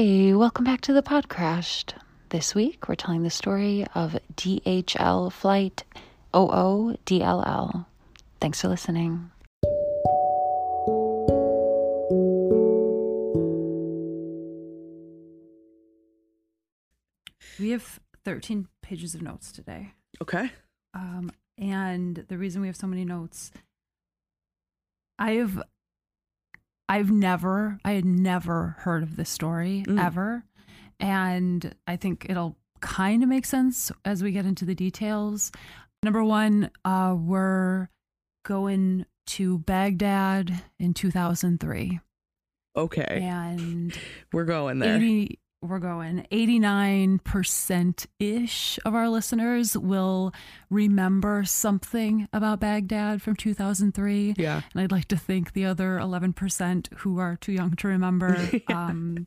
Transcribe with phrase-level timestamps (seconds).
[0.00, 1.96] Hi, welcome back to the Pod Crashed.
[2.28, 5.82] This week we're telling the story of DHL Flight
[6.32, 7.84] OODLL.
[8.40, 9.32] Thanks for listening.
[17.58, 19.94] We have 13 pages of notes today.
[20.22, 20.52] Okay.
[20.94, 23.50] Um, and the reason we have so many notes,
[25.18, 25.60] I've
[26.88, 30.02] I've never I had never heard of this story Mm.
[30.02, 30.44] ever.
[31.00, 35.52] And I think it'll kind of make sense as we get into the details.
[36.02, 37.88] Number one, uh, we're
[38.44, 42.00] going to Baghdad in 2003.
[42.76, 43.20] Okay.
[43.22, 43.96] And
[44.32, 44.96] We're going there.
[44.96, 50.32] 80 we're going 89% ish of our listeners will
[50.70, 54.62] remember something about Baghdad from 2003 Yeah.
[54.72, 59.26] and I'd like to think the other 11% who are too young to remember um,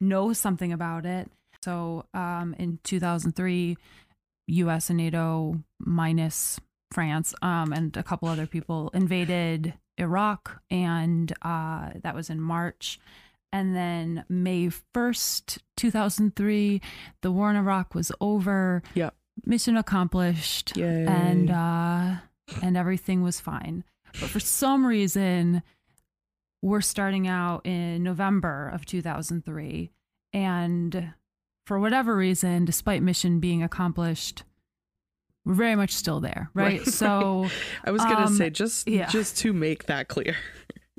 [0.00, 1.30] know something about it.
[1.62, 3.76] So um, in 2003,
[4.48, 6.60] US and NATO minus
[6.92, 12.98] France um, and a couple other people invaded Iraq, and uh, that was in March.
[13.54, 16.80] And then May 1st, 2003,
[17.22, 18.82] the war in Iraq was over.
[18.94, 19.14] Yep.
[19.46, 21.06] Mission accomplished Yay.
[21.06, 22.14] and uh
[22.62, 23.82] and everything was fine
[24.20, 25.62] but for some reason
[26.62, 29.90] we're starting out in november of 2003
[30.32, 31.12] and
[31.66, 34.44] for whatever reason despite mission being accomplished
[35.44, 36.86] we're very much still there right, Right.
[36.86, 37.48] so
[37.84, 39.08] I was gonna um, say just yeah.
[39.08, 40.36] just to make that clear.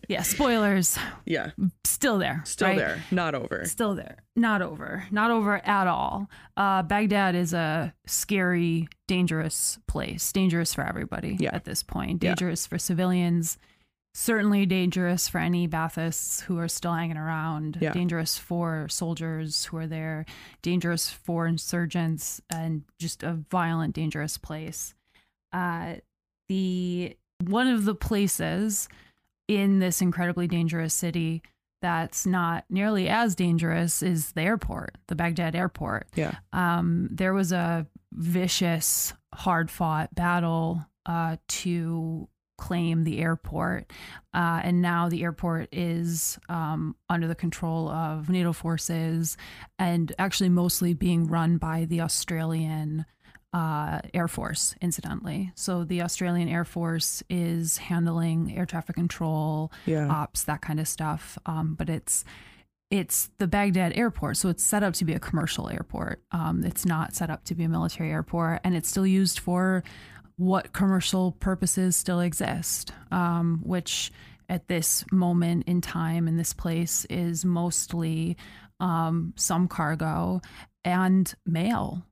[0.07, 1.51] Yeah spoilers yeah.
[1.83, 2.77] still there Still right?
[2.77, 3.03] there.
[3.11, 3.63] Not over.
[3.65, 4.17] Still there.
[4.35, 5.05] Not over.
[5.11, 6.29] Not over at all.
[6.57, 10.31] Uh, Baghdad is a scary, dangerous place.
[10.31, 11.51] Dangerous for everybody Yeah.
[11.53, 12.21] at this point.
[12.23, 12.31] Yeah.
[12.31, 13.57] Dangerous for civilians.
[14.13, 17.77] Certainly dangerous for any Baathists who are still hanging around.
[17.81, 17.91] Yeah.
[17.91, 20.25] Dangerous for soldiers who are there.
[20.61, 24.93] Dangerous for insurgents and just a violent, dangerous place.
[25.51, 25.95] Uh,
[26.47, 27.15] the
[27.47, 28.87] one of the places
[29.47, 31.41] in this incredibly dangerous city
[31.81, 36.07] that's not nearly as dangerous is the airport, the Baghdad airport.
[36.15, 36.35] Yeah.
[36.51, 43.91] Um, there was a vicious, hard fought battle uh, to claim the airport.
[44.33, 49.37] Uh, and now the airport is um, under the control of NATO forces
[49.77, 53.05] and actually mostly being run by the Australian
[53.55, 55.51] uh, Air Force, incidentally.
[55.55, 60.07] So the Australian Air Force is handling air traffic control, Yeah.
[60.09, 61.37] ops, that kind of stuff.
[61.45, 62.25] Um, but it's
[62.91, 66.21] it's the Baghdad airport, so it's set up to be a commercial airport.
[66.31, 69.83] Um, it's not set up to be a military airport, and it's still used for
[70.37, 74.11] what commercial purposes still exist, um, which
[74.49, 78.37] at this moment in time in this place is mostly
[78.79, 80.41] um, some cargo
[80.83, 82.03] and mail.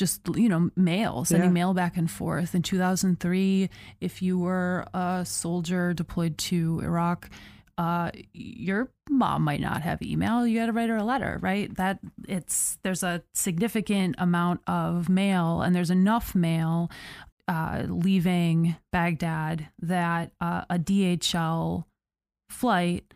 [0.00, 1.52] Just you know, mail, sending Yeah.
[1.60, 2.54] mail back and forth.
[2.54, 3.68] In 2003,
[4.00, 7.28] if you were a soldier deployed to Iraq,
[7.76, 10.46] uh, your mom might not have email.
[10.46, 11.74] You got to write her a letter, right?
[11.76, 16.90] That it's there's a significant amount of mail, and there's enough mail
[17.46, 21.84] uh, leaving Baghdad that uh, a DHL
[22.48, 23.12] flight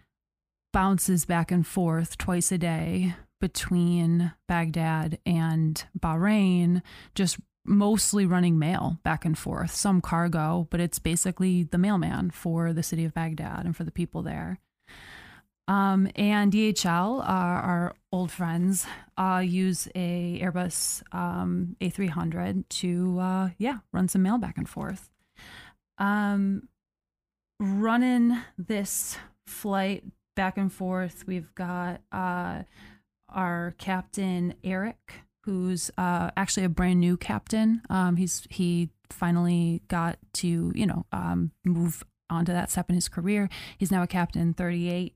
[0.72, 3.14] bounces back and forth twice a day
[3.44, 6.80] between Baghdad and Bahrain,
[7.14, 12.72] just mostly running mail back and forth, some cargo, but it's basically the mailman for
[12.72, 14.60] the city of Baghdad and for the people there.
[15.68, 18.86] Um, and DHL, uh, our old friends,
[19.18, 25.10] uh, use a Airbus um, A300 to, uh, yeah, run some mail back and forth.
[25.98, 26.66] Um,
[27.60, 30.02] running this flight
[30.34, 32.62] back and forth, we've got uh,
[33.34, 37.82] our captain Eric, who's uh, actually a brand new captain.
[37.90, 43.08] Um, he's he finally got to you know um, move onto that step in his
[43.08, 43.48] career.
[43.78, 45.14] He's now a captain, 38.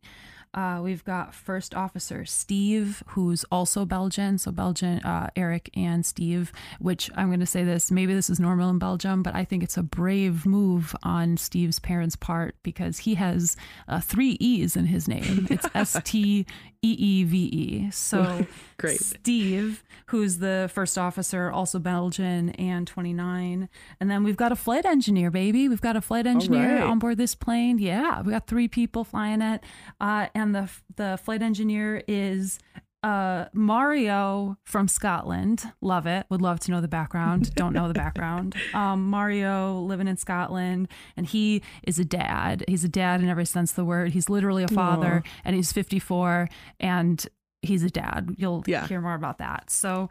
[0.54, 4.38] Uh, we've got First Officer Steve, who's also Belgian.
[4.38, 8.40] So Belgian, uh, Eric and Steve, which I'm going to say this, maybe this is
[8.40, 12.98] normal in Belgium, but I think it's a brave move on Steve's parents' part because
[12.98, 13.56] he has
[13.88, 15.46] uh, three E's in his name.
[15.50, 16.46] It's S T
[16.82, 17.90] E E V E.
[17.90, 18.46] So
[18.78, 19.00] Great.
[19.00, 23.68] Steve, who's the first officer, also Belgian and 29.
[23.98, 25.68] And then we've got a flight engineer, baby.
[25.68, 26.84] We've got a flight engineer right.
[26.84, 27.78] on board this plane.
[27.78, 29.64] Yeah, we got three people flying it.
[30.00, 32.60] Uh, and the the flight engineer is
[33.02, 35.72] uh, Mario from Scotland.
[35.80, 36.26] Love it.
[36.30, 37.54] Would love to know the background.
[37.56, 38.54] Don't know the background.
[38.74, 42.64] Um, Mario living in Scotland, and he is a dad.
[42.66, 44.12] He's a dad in every sense of the word.
[44.12, 46.48] He's literally a father, and he's 54.
[46.80, 47.26] And
[47.62, 48.34] he's a dad.
[48.38, 48.86] You'll Yeah.
[48.86, 49.70] hear more about that.
[49.70, 50.08] So,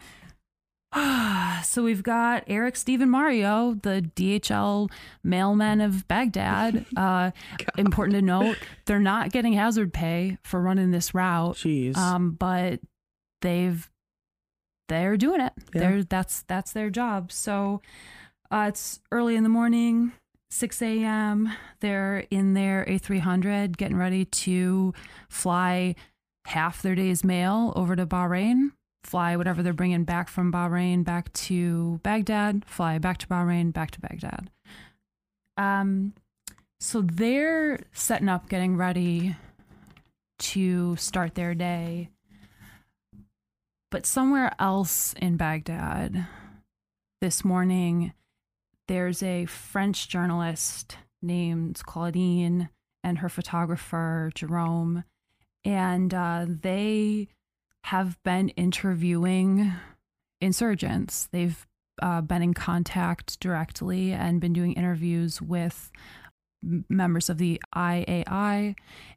[1.64, 4.90] so we've got Eric, Stephen, Mario, the DHL
[5.24, 6.86] mailman of Baghdad.
[6.98, 7.32] Uh,
[7.78, 11.96] important to note, they're not getting hazard pay for running this route, Jeez.
[11.96, 12.80] um, but
[13.42, 13.88] they've
[14.90, 15.54] they're doing it.
[15.74, 15.80] Yeah.
[15.82, 17.32] They're that's that's their job.
[17.32, 17.82] So
[18.50, 20.14] uh, it's early in the morning.
[20.50, 21.52] 6 a.m.
[21.82, 24.94] They're in their A300 getting ready to
[25.30, 25.96] fly
[26.48, 28.72] half their day's mail over to Bahrain,
[29.04, 33.92] fly whatever they're bringing back from Bahrain back to Baghdad, fly back to Bahrain, back
[33.92, 34.50] to Baghdad.
[35.58, 36.14] Um,
[36.80, 39.36] so they're setting up, getting ready
[40.40, 42.12] to start their day.
[43.92, 46.28] But somewhere else in Baghdad
[47.20, 48.14] this morning,
[48.88, 52.70] there's a French journalist named Claudine
[53.04, 55.04] and her photographer, Jerome.
[55.66, 57.28] And uh, they
[57.86, 59.74] have been interviewing
[60.42, 61.28] insurgents.
[61.32, 61.66] They've
[62.02, 65.92] uh, been in contact directly and been doing interviews with
[66.62, 68.76] members of the IAI.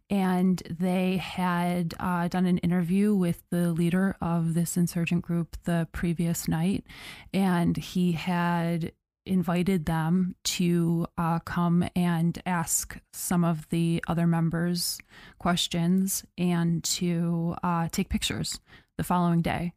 [0.09, 5.89] And they had uh, done an interview with the leader of this insurgent group the
[5.93, 6.85] previous night.
[7.33, 8.93] And he had
[9.27, 14.99] invited them to uh, come and ask some of the other members
[15.39, 18.61] questions and to uh, take pictures
[18.99, 19.73] the following day.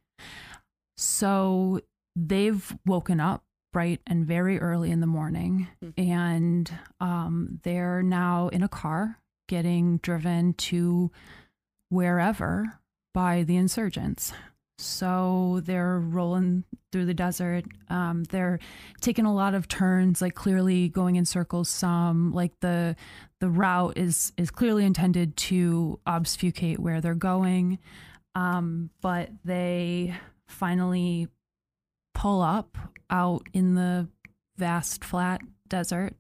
[0.97, 1.81] So
[2.15, 5.67] they've woken up bright and very early in the morning,
[5.97, 9.19] and um, they're now in a car
[9.49, 11.11] getting driven to
[11.89, 12.79] wherever
[13.13, 14.31] by the insurgents.
[14.77, 17.65] So they're rolling through the desert.
[17.89, 18.59] Um, they're
[19.01, 21.69] taking a lot of turns, like clearly going in circles.
[21.69, 22.95] Some like the
[23.39, 27.79] the route is is clearly intended to obfuscate where they're going,
[28.35, 30.15] um, but they
[30.47, 31.27] finally
[32.13, 32.77] pull up
[33.09, 34.07] out in the
[34.57, 36.15] vast flat desert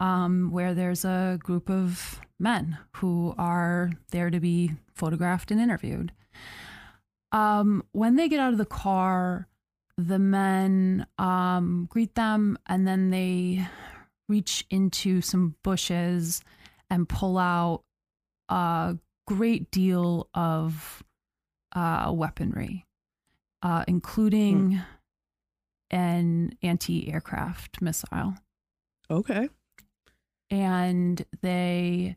[0.00, 6.12] um, where there's a group of men who are there to be photographed and interviewed.
[7.36, 9.46] Um, when they get out of the car,
[9.98, 13.66] the men um, greet them and then they
[14.26, 16.40] reach into some bushes
[16.88, 17.82] and pull out
[18.48, 18.96] a
[19.26, 21.02] great deal of
[21.74, 22.86] uh, weaponry,
[23.62, 24.80] uh, including
[25.90, 28.34] an anti aircraft missile
[29.10, 29.50] okay.
[30.48, 32.16] and they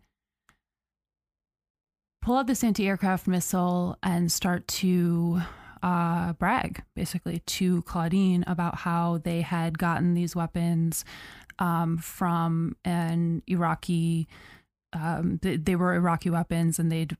[2.29, 5.41] pull out this anti-aircraft missile and start to
[5.81, 11.03] uh, brag basically to Claudine about how they had gotten these weapons
[11.57, 14.27] um, from an Iraqi.
[14.93, 17.17] Um, they, they were Iraqi weapons, and they'd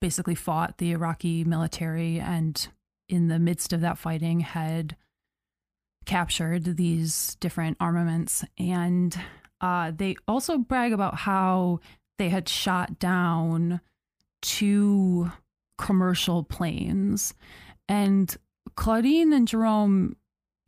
[0.00, 2.68] basically fought the Iraqi military, and
[3.10, 4.96] in the midst of that fighting, had
[6.06, 9.14] captured these different armaments and
[9.60, 11.80] uh, they also brag about how
[12.16, 13.82] they had shot down
[14.42, 15.32] two
[15.78, 17.34] commercial planes.
[17.88, 18.34] And
[18.76, 20.16] claudine and jerome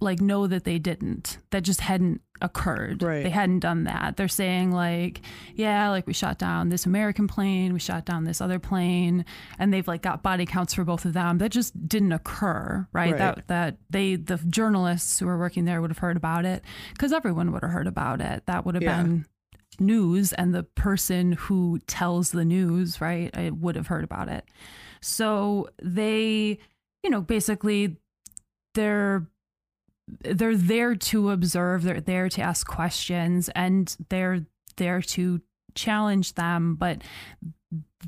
[0.00, 1.38] like know that they didn't.
[1.50, 3.00] That just hadn't occurred.
[3.02, 3.22] Right.
[3.22, 4.16] they hadn't done that.
[4.16, 5.20] They're saying like
[5.54, 9.24] yeah like we shot down this american plane we shot down this other plane
[9.58, 11.38] and they've like got body counts for both of them.
[11.38, 13.18] That just didn't occur right, Right.
[13.18, 16.62] that that they the journalists who were working there would have heard about it
[16.92, 18.42] because everyone would have heard about it.
[18.46, 19.02] That would have Yeah.
[19.02, 19.26] been
[19.80, 24.44] news and the person who tells the news right I would have heard about it.
[25.00, 26.58] So they
[27.02, 27.96] you know basically
[28.74, 29.26] they're
[30.20, 34.44] they're there to observe they're there to ask questions and they're
[34.76, 35.40] there to
[35.74, 37.02] challenge them but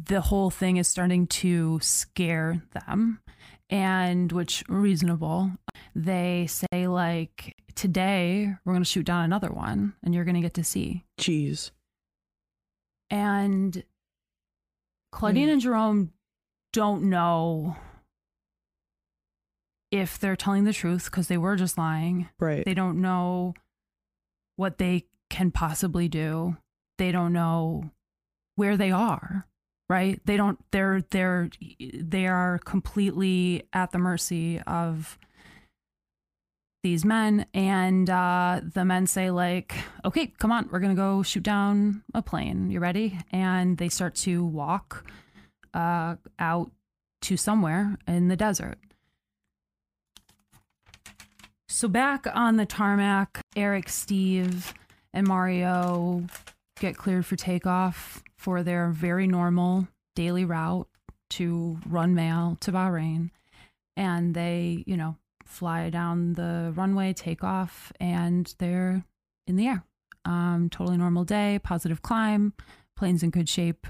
[0.04, 3.20] the whole thing is starting to scare them.
[3.68, 5.50] And which reasonable.
[5.94, 10.40] They say like today we're going to shoot down another one and you're going to
[10.40, 11.70] get to see Jeez.
[13.10, 13.84] and
[15.12, 15.52] Claudine Hmm.
[15.52, 16.12] and Jerome
[16.72, 17.76] don't know
[19.90, 22.28] if they're telling the truth because they were just lying.
[22.38, 22.64] Right.
[22.64, 23.54] They don't know
[24.56, 26.56] what they can possibly do.
[26.98, 27.90] They don't know
[28.56, 29.46] where they are,
[29.88, 30.20] right?
[30.26, 35.18] They don't they're they're they are completely at the mercy of
[36.86, 39.74] these men and uh the men say like
[40.04, 42.70] okay come on we're gonna go shoot down a plane.
[42.70, 43.18] You ready?
[43.32, 45.04] And they start to walk
[45.74, 46.70] uh out
[47.22, 48.78] to somewhere in the desert.
[51.66, 54.72] So back on the tarmac eric steve
[55.12, 56.24] and mario
[56.78, 60.86] get cleared for takeoff for their very normal daily route
[61.30, 63.30] to run mail to Bahrain.
[63.96, 69.04] And they, you know, fly down the runway, take off, and they're
[69.46, 69.84] in the air.
[70.24, 72.52] Um, totally normal day, positive climb,
[72.96, 73.86] plane's in good shape.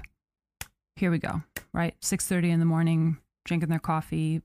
[0.95, 1.41] Here we go,
[1.73, 1.95] right?
[2.01, 4.41] 6:30 in the morning, drinking their coffee,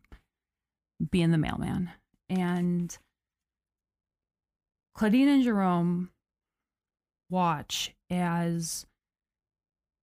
[1.10, 1.90] being the mailman.
[2.28, 2.96] And
[4.94, 6.10] Claudine and Jerome
[7.30, 8.86] watch as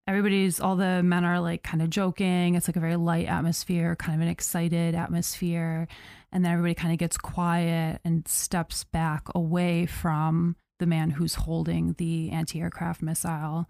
[0.09, 2.55] everybody's all the men are like kind of joking.
[2.55, 5.87] It's like a very light atmosphere kind of an excited atmosphere.
[6.31, 11.35] And then everybody kind of gets quiet and steps back away from the man who's
[11.35, 13.69] holding the anti-aircraft missile.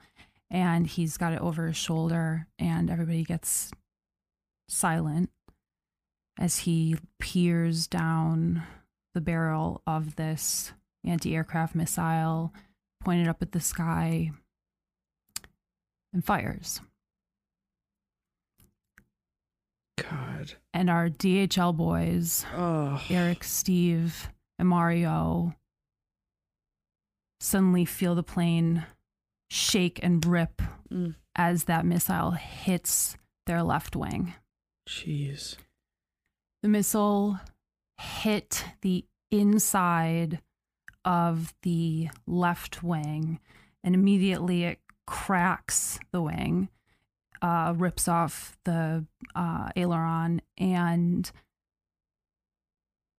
[0.50, 3.72] And he's got it over his shoulder and everybody gets
[4.70, 5.32] silent
[6.40, 8.64] as he peers down
[9.14, 10.72] the barrel of this
[11.06, 12.54] anti-aircraft missile
[13.04, 14.32] pointed up at the sky
[16.14, 16.82] and fires.
[19.98, 20.54] God.
[20.74, 23.04] And our DHL boys, Oh.
[23.10, 25.56] Eric, Steve, and Mario,
[27.40, 28.86] suddenly feel the plane
[29.50, 31.16] shake and rip Mm.
[31.36, 34.34] as that missile hits their left wing.
[34.88, 35.58] Jeez.
[36.62, 37.40] The missile
[37.98, 40.42] hit the inside
[41.06, 43.40] of the left wing,
[43.84, 46.70] and immediately it cracks the wing,
[47.42, 49.04] uh, rips off the
[49.36, 51.32] uh, aileron, and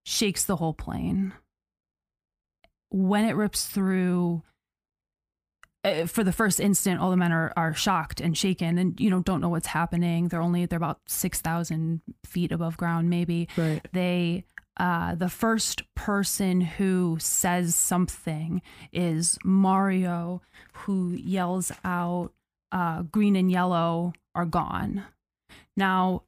[0.05, 1.33] shakes the whole plane.
[2.91, 4.41] When it rips through,
[5.83, 9.09] uh, for the first instant, all the men are, are shocked and shaken and, you
[9.09, 10.29] know, don't know what's happening.
[10.29, 13.85] They're only, they're about 6,000 feet above ground, maybe Right.
[13.91, 14.45] they
[14.77, 18.61] uh, the first person who says something
[18.93, 20.41] is Mario,
[20.73, 22.31] who yells out,
[22.71, 25.03] uh, "Green and yellow are gone."
[25.75, 26.23] Now,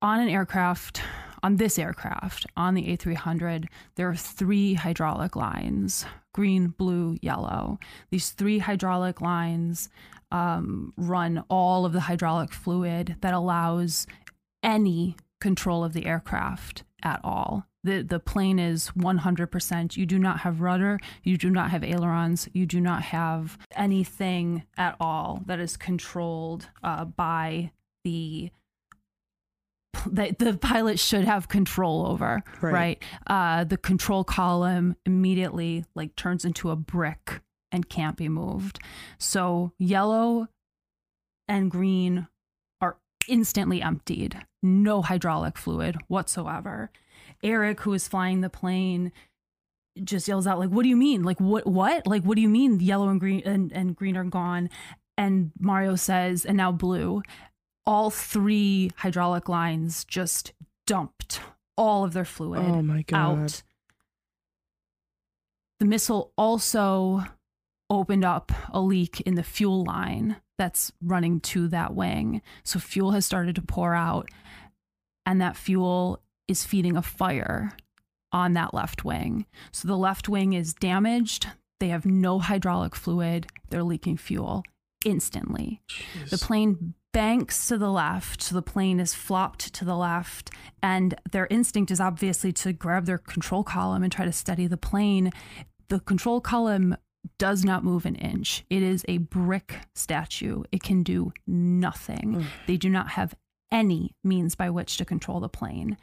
[0.00, 1.02] on an aircraft,
[1.42, 3.66] on this aircraft, on the A300,
[3.96, 7.78] there are three hydraulic lines: green, blue, yellow.
[8.10, 9.88] These three hydraulic lines
[10.30, 14.06] um, run all of the hydraulic fluid that allows
[14.62, 17.66] any control of the aircraft at all.
[17.84, 19.96] The the plane is 100%.
[19.96, 24.64] You do not have rudder, you do not have ailerons, you do not have anything
[24.76, 27.70] at all that is controlled uh, by
[28.04, 28.50] the
[30.06, 32.72] that the pilot should have control over, Right.
[32.72, 33.02] right?
[33.26, 37.40] Uh, the control column immediately like turns into a brick
[37.72, 38.80] and can't be moved.
[39.18, 40.48] So yellow
[41.48, 42.26] and green
[43.28, 44.44] instantly emptied.
[44.62, 46.90] No hydraulic fluid whatsoever.
[47.42, 49.12] Eric, who is flying the plane,
[50.02, 51.22] just yells out like, "What do you mean?
[51.22, 51.66] Like what?
[51.66, 52.06] What?
[52.06, 52.80] Like what do you mean?
[52.80, 54.70] Yellow and green and, and green are gone."
[55.16, 57.22] And Mario says, "And now blue."
[57.86, 60.52] All three hydraulic lines just
[60.86, 61.40] dumped
[61.76, 63.38] all of their fluid Oh my God.
[63.44, 63.62] out.
[65.80, 67.24] The missile also
[67.90, 72.42] opened up a leak in the fuel line that's running to that wing.
[72.62, 74.28] So fuel has started to pour out,
[75.26, 77.72] and that fuel is feeding a fire
[78.32, 79.46] on that left wing.
[79.72, 81.46] So the left wing is damaged.
[81.80, 83.46] They have no hydraulic fluid.
[83.70, 84.64] They're leaking fuel
[85.04, 85.80] instantly.
[85.88, 86.30] Jeez.
[86.30, 90.50] The plane banks to the left, so the plane is flopped to the left,
[90.82, 94.76] and their instinct is obviously to grab their control column and try to steady the
[94.76, 95.30] plane.
[95.88, 96.96] The control column
[97.38, 98.64] does not move an inch.
[98.70, 100.62] It is a brick statue.
[100.72, 102.36] It can do nothing.
[102.38, 102.44] Ugh.
[102.66, 103.34] They do not have
[103.72, 105.96] any means by which to control the plane.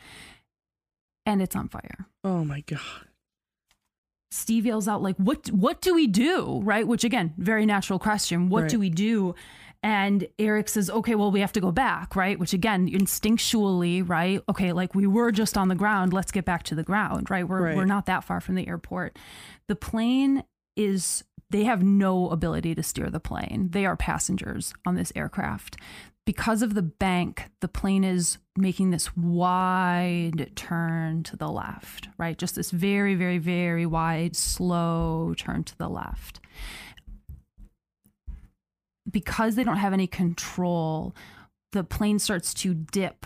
[1.26, 2.08] And it's on fire.
[2.24, 2.80] oh my God.
[4.34, 8.48] Steve yells out like what what do we do right which again very natural question
[8.48, 9.36] what do we do
[9.84, 14.42] and Eric says okay well we have to go back right which again instinctually right
[14.48, 17.46] okay like we were just on the ground let's get back to the ground right
[17.46, 17.76] we're Right.
[17.76, 19.20] we're not that far from the airport
[19.68, 20.44] the plane
[20.76, 25.78] is they have no ability to steer the plane they are passengers on this aircraft
[26.26, 32.38] because of the bank, the plane is making this wide turn to the left, right?
[32.38, 36.40] Just this very, very, very wide, slow turn to the left.
[39.10, 41.16] Because they don't have any control,
[41.72, 43.26] the plane starts to dip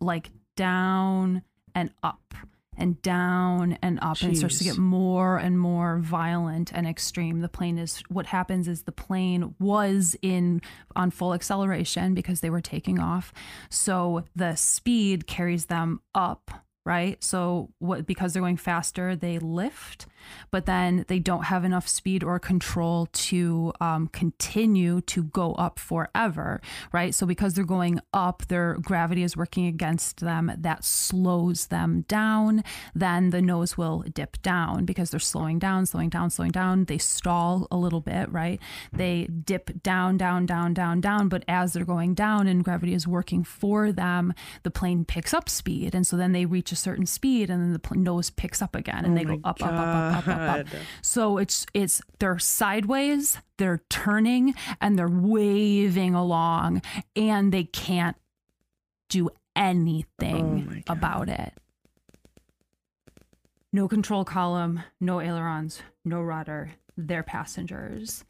[0.00, 1.42] like down
[1.74, 2.34] and up
[2.76, 7.40] and down and up and it starts to get more and more violent and extreme.
[7.40, 10.60] The plane is what happens is the plane was in
[10.94, 13.32] on full acceleration because they were taking off.
[13.70, 20.06] So the speed carries them up right so what because they're going faster they lift
[20.50, 25.78] but then they don't have enough speed or control to um, continue to go up
[25.78, 26.60] forever,
[26.92, 27.14] right?
[27.14, 30.52] So because they're going up, their gravity is working against them.
[30.56, 32.64] That slows them down.
[32.94, 36.84] Then the nose will dip down because they're slowing down, slowing down, slowing down.
[36.84, 38.60] They stall a little bit, right?
[38.92, 41.28] They dip down, down, down, down, down.
[41.28, 45.48] But as they're going down and gravity is working for them, the plane picks up
[45.48, 45.94] speed.
[45.94, 48.74] And so then they reach a certain speed and then the pl- nose picks up
[48.76, 50.66] again and Oh they go up, up, up, up, up, up, up.
[51.02, 56.82] So it's it's they're sideways, they're turning, and they're waving along,
[57.16, 58.16] and they can't
[59.08, 60.96] do Oh anything God.
[60.96, 61.54] about it.
[63.72, 66.72] No control column, no ailerons, no rudder.
[66.96, 68.24] They're passengers.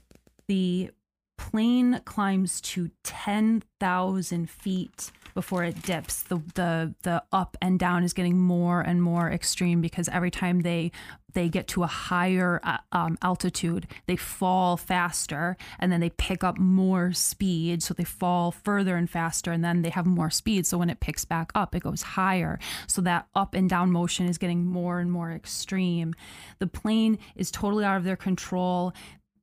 [0.49, 0.91] The
[1.37, 6.23] plane climbs to 10,000 feet before it dips.
[6.23, 10.62] The, the the up and down is getting more and more extreme because every time
[10.62, 10.90] they
[11.35, 16.43] they get to a higher uh, um, altitude, they fall faster and then they pick
[16.43, 17.83] up more speed.
[17.83, 20.66] So they fall further and faster and then they have more speed.
[20.66, 22.59] So when it picks back up, it goes higher.
[22.87, 26.14] So that up and down motion is getting more and more extreme.
[26.59, 28.95] The plane is totally out of their control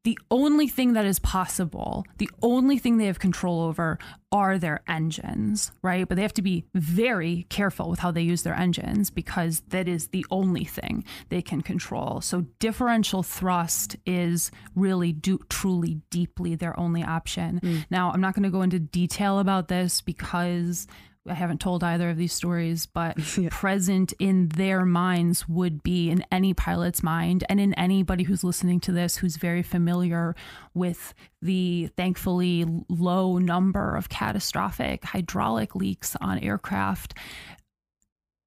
[0.04, 3.98] the only thing that is possible, the only thing they have control over
[4.34, 6.08] are their engines, right?
[6.08, 9.88] But they have to be very careful with how they use their engines because that
[9.88, 12.20] is the only thing they can control.
[12.20, 17.62] So differential thrust is really do, truly deeply their only option.
[17.62, 17.86] Mm.
[17.90, 20.86] Now, I'm not going to go into detail about this because
[21.28, 23.18] I haven't told either of these stories, but
[23.50, 28.82] present in their minds would be in any pilot's mind and in anybody who's listening
[28.82, 30.36] to this who's very familiar
[30.74, 37.14] with the thankfully low number of catastrophic hydraulic leaks on aircraft.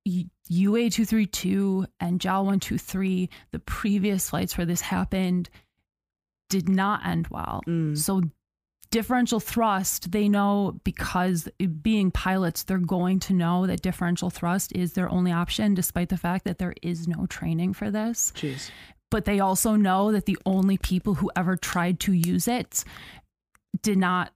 [0.04, 5.50] UA 232 and JAL 123, the previous flights where this happened,
[6.48, 7.62] did not end well.
[7.66, 7.98] Mm.
[7.98, 8.22] So
[8.90, 11.48] differential thrust they know because
[11.82, 16.16] being pilots they're going to know that differential thrust is their only option despite the
[16.16, 18.70] fact that there is no training for this Jeez.
[19.10, 22.84] but they also know that the only people who ever tried to use it
[23.82, 24.32] did not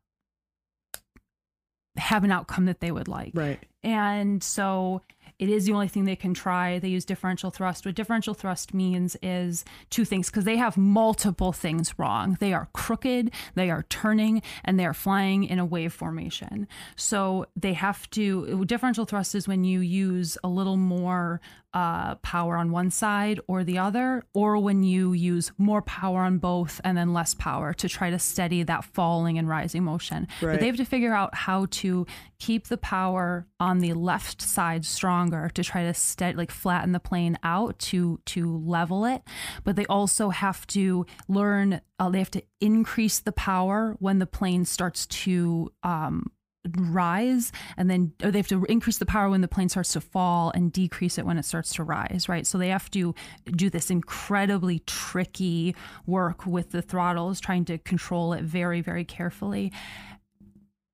[1.97, 3.59] have an outcome that they would like Right.
[3.83, 5.03] and so
[5.41, 6.79] it is the only thing they can try.
[6.79, 7.87] They use differential thrust.
[7.87, 12.37] What differential thrust means is two things because they have multiple things wrong.
[12.41, 16.69] They are crooked, they are turning, and they are flying in a wave formation.
[16.95, 21.41] So they have to, differential thrust is when you use a little more
[21.73, 26.39] uh, power on one side or the other, or when you use more power on
[26.39, 30.27] both and then less power to try to steady that falling and rising motion.
[30.55, 32.07] But they have to figure out how to
[32.39, 37.01] keep the power on the left side stronger to try to steady, like flatten the
[37.01, 39.23] plane out to to level it.
[39.63, 41.81] But they also have to learn.
[41.99, 46.31] Uh, they have to increase the power when the plane starts to um,
[46.77, 50.01] rise and then or they have to increase the power when the plane starts to
[50.01, 53.15] fall and decrease it when it starts to rise right so they have to
[53.47, 55.75] do this incredibly tricky
[56.07, 59.73] work with the throttles trying to control it very very carefully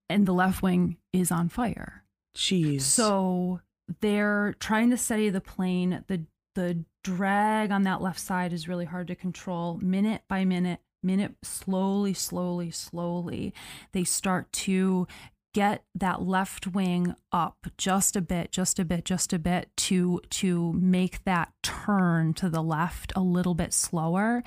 [0.09, 2.05] and the left wing is on fire
[2.37, 2.83] Jeez.
[2.83, 3.61] so
[4.01, 6.05] they're trying to steady the plane.
[6.09, 6.25] The
[6.55, 9.79] the drag on that left side is really hard to control.
[9.83, 13.53] Minute by minute, minute slowly, slowly, slowly,
[13.93, 15.07] they start to
[15.57, 20.21] get that left wing up just a bit, just a bit, just a bit to
[20.29, 24.43] to make that turn to the left a little bit slower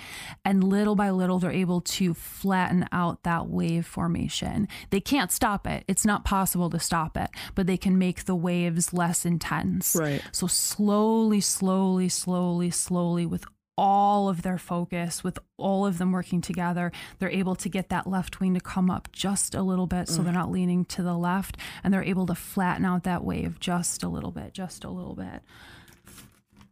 [0.46, 4.68] and little by little they're able to flatten out that wave formation.
[4.92, 5.84] They can't stop it.
[5.88, 9.96] It's not possible to stop it, but they can make the waves less intense.
[10.00, 10.22] Right.
[10.32, 13.46] So slowly, slowly, slowly, slowly with
[13.80, 18.06] all of their focus, with all of them working together, they're able to get that
[18.06, 20.26] left wing to come up just a little bit so mm.
[20.26, 24.04] they're not leaning to the left and they're able to flatten out that wave just
[24.04, 25.42] a little bit, just a little bit.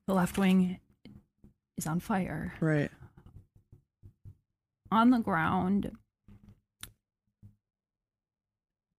[0.05, 0.81] The left wing
[1.77, 2.53] is on fire.
[2.59, 2.91] Right.
[4.91, 5.93] On the ground,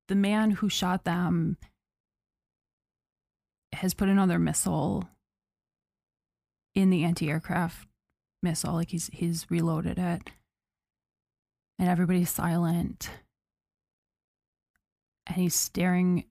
[0.06, 1.58] the man who shot them
[3.74, 5.06] has put another missile
[6.74, 7.86] in the anti-aircraft
[8.42, 10.30] missile like he's he's reloaded it
[11.78, 13.10] and everybody's silent
[15.26, 16.24] and he's staring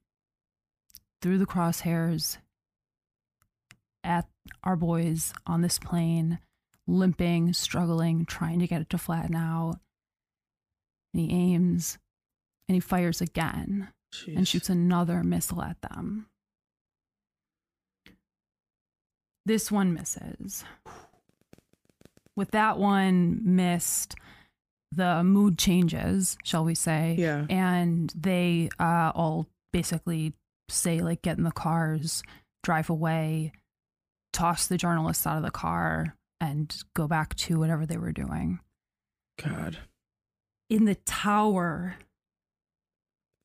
[1.22, 2.38] through the crosshairs
[4.04, 4.26] at
[4.64, 6.40] our boys on this plane
[6.88, 9.80] limping struggling trying to get it to flatten out
[11.14, 11.98] and he aims
[12.68, 14.36] and he fires again Jeez.
[14.36, 16.28] and shoots another missile at them.
[19.46, 20.64] This one misses.
[22.38, 24.16] With that one missed
[24.94, 27.46] the mood changes shall we say Yeah.
[27.50, 30.32] and they uh, all basically
[30.70, 32.24] say like get in the cars
[32.64, 33.52] drive away
[34.32, 38.60] toss the journalists out of the car and go back to whatever they were doing
[39.44, 39.78] God.
[40.70, 41.96] in the tower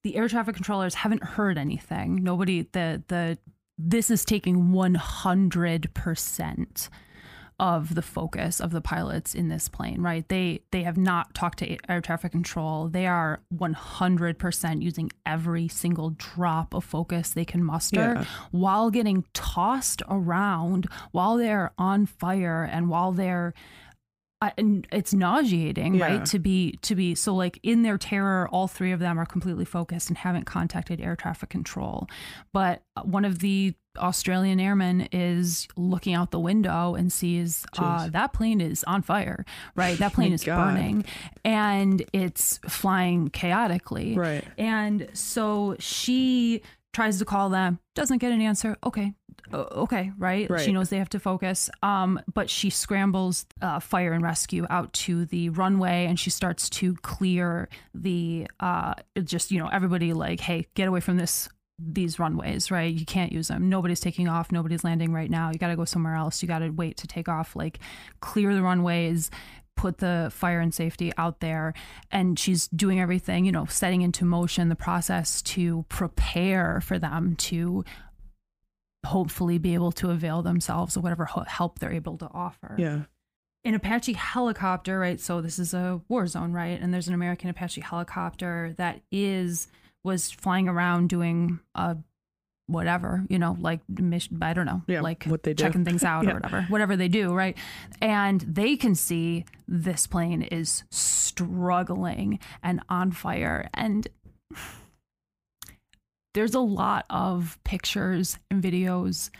[0.04, 3.36] the air traffic controllers haven't heard anything nobody the the
[3.78, 6.88] this is taking 100%
[7.60, 11.58] of the focus of the pilots in this plane right they they have not talked
[11.58, 17.62] to air traffic control they are 100% using every single drop of focus they can
[17.62, 18.24] muster Yeah.
[18.50, 23.54] while getting tossed around while they're on fire and while they're
[24.42, 26.06] I- and it's nauseating Yeah.
[26.06, 29.24] right to be to be so like in their terror all three of them are
[29.26, 32.08] completely focused and haven't contacted air traffic control
[32.52, 38.32] but one of the australian airmen is looking out the window and sees uh, that
[38.32, 39.44] plane is on fire
[39.76, 40.56] right that plane is God.
[40.74, 41.04] burning
[41.44, 44.44] and it's flying chaotically Right.
[44.58, 48.76] and so she tries to call them, doesn't get an answer.
[48.84, 49.14] Okay.
[49.52, 50.48] Okay, right?
[50.48, 50.60] Right.
[50.60, 51.68] She knows they have to focus.
[51.82, 56.70] Um, but she scrambles uh, fire and rescue out to the runway and she starts
[56.70, 61.48] to clear the uh, just, you know, everybody like, hey, get away from this
[61.84, 62.94] these runways, right?
[62.94, 63.68] You can't use them.
[63.68, 64.52] Nobody's taking off.
[64.52, 65.50] Nobody's landing right now.
[65.50, 66.40] You got to go somewhere else.
[66.40, 67.56] You got to wait to take off.
[67.56, 67.80] Like,
[68.20, 69.30] clear the runways,
[69.82, 71.74] put the fire and safety out there.
[72.12, 77.34] And she's doing everything, you know, setting into motion the process to prepare for them
[77.50, 77.84] to
[79.04, 83.00] hopefully be able to avail themselves of whatever help they're able to offer Yeah.
[83.64, 85.20] an Apache helicopter, right?
[85.20, 86.80] So this is a war zone, right?
[86.80, 89.66] And there's an American Apache helicopter that is
[90.04, 91.94] was flying around doing uh
[92.66, 95.64] whatever, you know, like mission I don't know, Yeah, like what they do.
[95.64, 96.30] checking things out Yeah.
[96.30, 96.62] or whatever.
[96.68, 97.56] Whatever they do, right?
[98.00, 104.06] And they can see this plane is struggling and on fire and
[106.34, 109.30] there's a lot of pictures and videos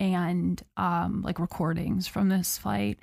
[0.00, 2.98] and um, like recordings from this flight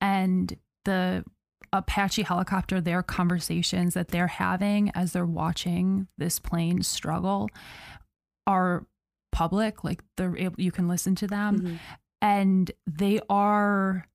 [0.00, 1.24] and the
[1.72, 7.48] apache helicopter their conversations that they're having as they're watching this plane struggle
[8.46, 8.84] are
[9.32, 11.78] public like they're able, you can listen to them Mhm.
[12.20, 14.06] and they are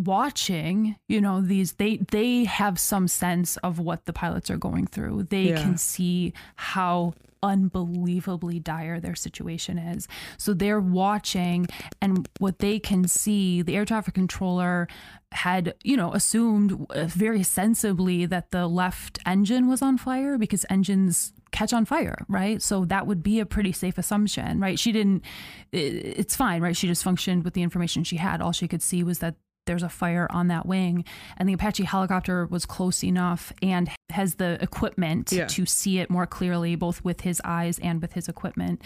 [0.00, 4.86] watching you know these they they have some sense of what the pilots are going
[4.86, 5.60] through they Yeah.
[5.62, 11.66] can see how unbelievably dire their situation is so they're watching
[12.00, 14.86] and what they can see the air traffic controller
[15.32, 20.64] had you know assumed uh, very sensibly that the left engine was on fire because
[20.70, 22.62] engines catch on fire right?
[22.62, 24.78] So that would be a pretty safe assumption right?
[24.78, 25.24] She didn't
[25.72, 26.76] it's fine right?
[26.76, 28.40] She just functioned with the information she had.
[28.40, 29.36] All she could see was that
[29.68, 31.04] there's a fire on that wing
[31.36, 35.46] and the apache helicopter was close enough and has the equipment Yeah.
[35.48, 38.80] to see it more clearly both with his eyes and with his equipment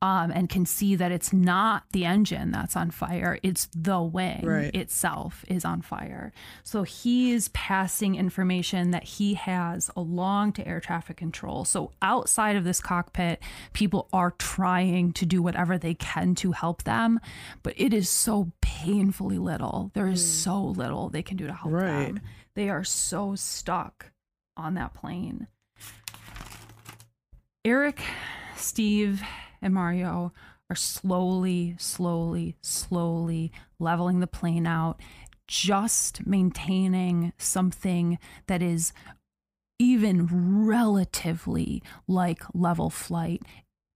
[0.00, 4.40] um, and can see that it's not the engine that's on fire it's the wing
[4.44, 4.74] Right.
[4.74, 10.78] itself is on fire so he is passing information that he has along to air
[10.80, 16.36] traffic control so outside of this cockpit people are trying to do whatever they can
[16.36, 17.18] to help them
[17.64, 21.72] but it is so painfully little there is so little they can do to help
[21.72, 22.14] Right.
[22.14, 22.20] them
[22.54, 24.12] they are so stuck
[24.56, 25.46] on that plane
[27.64, 28.02] Eric,
[28.56, 29.22] Steve,
[29.60, 30.32] and Mario
[30.70, 35.00] are slowly, slowly, slowly leveling the plane out,
[35.46, 38.92] just maintaining something that is
[39.78, 40.28] even
[40.66, 43.42] relatively like level flight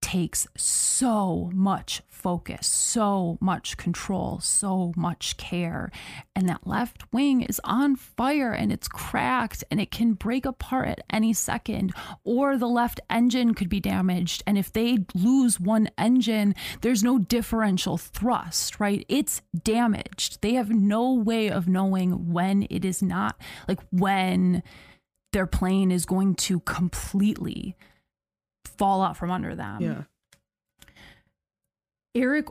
[0.03, 5.91] takes so much focus, so much control, so much care.
[6.37, 10.89] And that left wing is on fire and it's cracked and it can break apart
[10.89, 14.43] at any second, or the left engine could be damaged.
[14.47, 19.05] And if they lose one engine, there's no differential thrust, right?
[19.09, 20.43] It's damaged.
[20.43, 24.63] They have no way of knowing when it is not, like when
[25.33, 27.77] their plane is going to completely
[28.79, 29.81] fall out from under them.
[29.81, 30.03] Yeah.
[32.15, 32.47] Eric,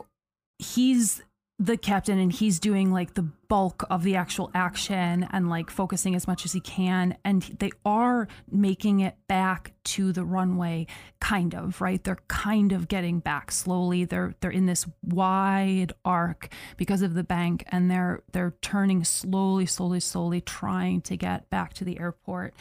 [0.58, 1.22] he's
[1.58, 6.14] the captain and he's doing like the bulk of the actual action and like focusing
[6.14, 7.16] as much as he can.
[7.24, 10.86] And they are making it back to the runway,
[11.20, 12.02] kind of, right?
[12.02, 14.04] They're kind of getting back slowly.
[14.04, 19.66] They're they're in this wide arc because of the bank and they're they're turning slowly,
[19.66, 22.54] slowly, slowly, trying to get back to the airport.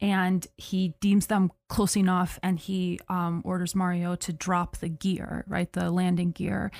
[0.00, 5.44] And he deems them close enough and he um, orders Mario to drop the gear,
[5.46, 5.70] right?
[5.72, 6.70] The landing gear.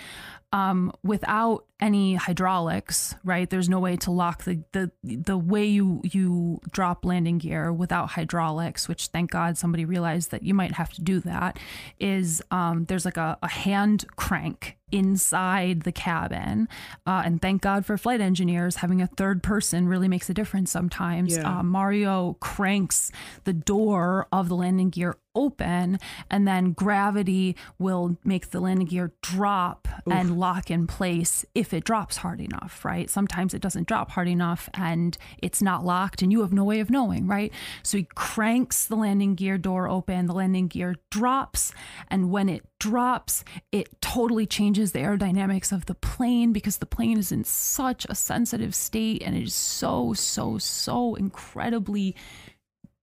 [0.52, 3.48] Um, without any hydraulics, right?
[3.48, 8.10] There's no way to lock the the the way you you drop landing gear without
[8.10, 11.58] hydraulics, which thank God somebody realized that you might have to do that.
[12.00, 16.68] Is um, there's like a, a hand crank inside the cabin,
[17.06, 20.70] uh, and thank God for flight engineers having a third person really makes a difference
[20.70, 21.36] sometimes.
[21.36, 21.58] Yeah.
[21.58, 23.10] Uh, Mario cranks
[23.44, 25.98] the door of the landing gear open
[26.30, 31.84] and then gravity will make the landing gear drop and lock in place if it
[31.84, 36.32] drops hard enough right sometimes it doesn't drop hard enough and it's not locked and
[36.32, 37.52] you have no way of knowing right
[37.84, 41.72] so he cranks the landing gear door open the landing gear drops
[42.08, 47.18] and when it drops it totally changes the aerodynamics of the plane because the plane
[47.18, 52.14] is in such a sensitive state and it is so so so incredibly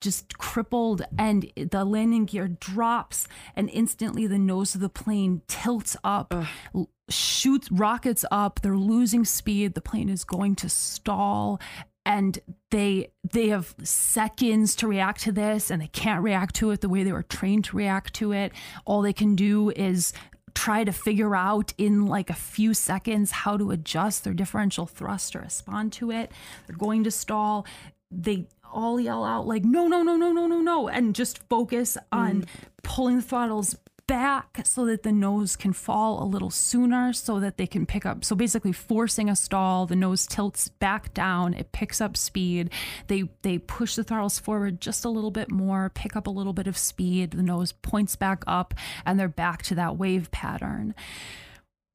[0.02, 5.98] just crippled and the landing gear drops and instantly the nose of the plane tilts
[6.04, 6.34] up
[6.76, 11.60] l- shoots rockets up they're losing speed the plane is going to stall
[12.06, 16.82] and they they have seconds to react to this and they can't react to it
[16.82, 18.52] the way they were trained to react to it.
[18.86, 20.14] All they can do is
[20.56, 25.34] try to figure out in like a few seconds how to adjust their differential thrust
[25.34, 26.32] to respond to it.
[26.66, 27.68] They're going to stall.
[28.10, 31.98] They all yell out like no no no no no no no and just focus
[32.12, 32.48] on mm.
[32.84, 33.76] pulling the throttles
[34.08, 38.06] back so that the nose can fall a little sooner so that they can pick
[38.06, 38.24] up.
[38.24, 42.72] So basically forcing a stall the nose tilts back down it picks up speed.
[43.08, 46.54] They they push the throttles forward just a little bit more pick up a little
[46.54, 47.32] bit of speed.
[47.32, 48.74] The nose points back up
[49.06, 50.94] and they're back to that wave pattern.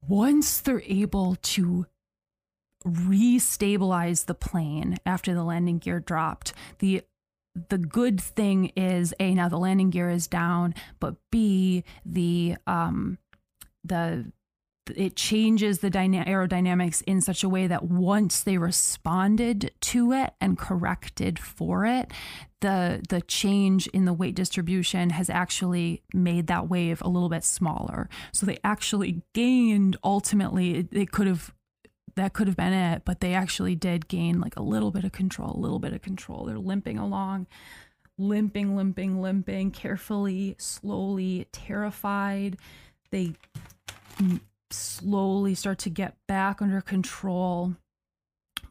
[0.07, 1.85] Once they're able to
[2.85, 6.53] restabilize the plane after the landing gear dropped.
[6.79, 7.03] The
[7.69, 13.17] the good thing is a now the landing gear is down, but b the um
[13.83, 14.31] the
[14.95, 20.33] it changes the dyna- aerodynamics in such a way that once they responded to it
[20.41, 22.11] and corrected for it
[22.61, 27.43] the the change in the weight distribution has actually made that wave a little bit
[27.43, 28.07] smaller.
[28.31, 31.53] So they actually gained ultimately they could have
[32.15, 35.11] that could have been it, but they actually did gain like a little bit of
[35.11, 36.45] control, a little bit of control.
[36.45, 37.47] They're limping along,
[38.17, 42.57] limping, limping, limping, carefully, slowly, terrified.
[43.11, 43.33] They
[44.17, 47.75] mm, slowly start to get back under control.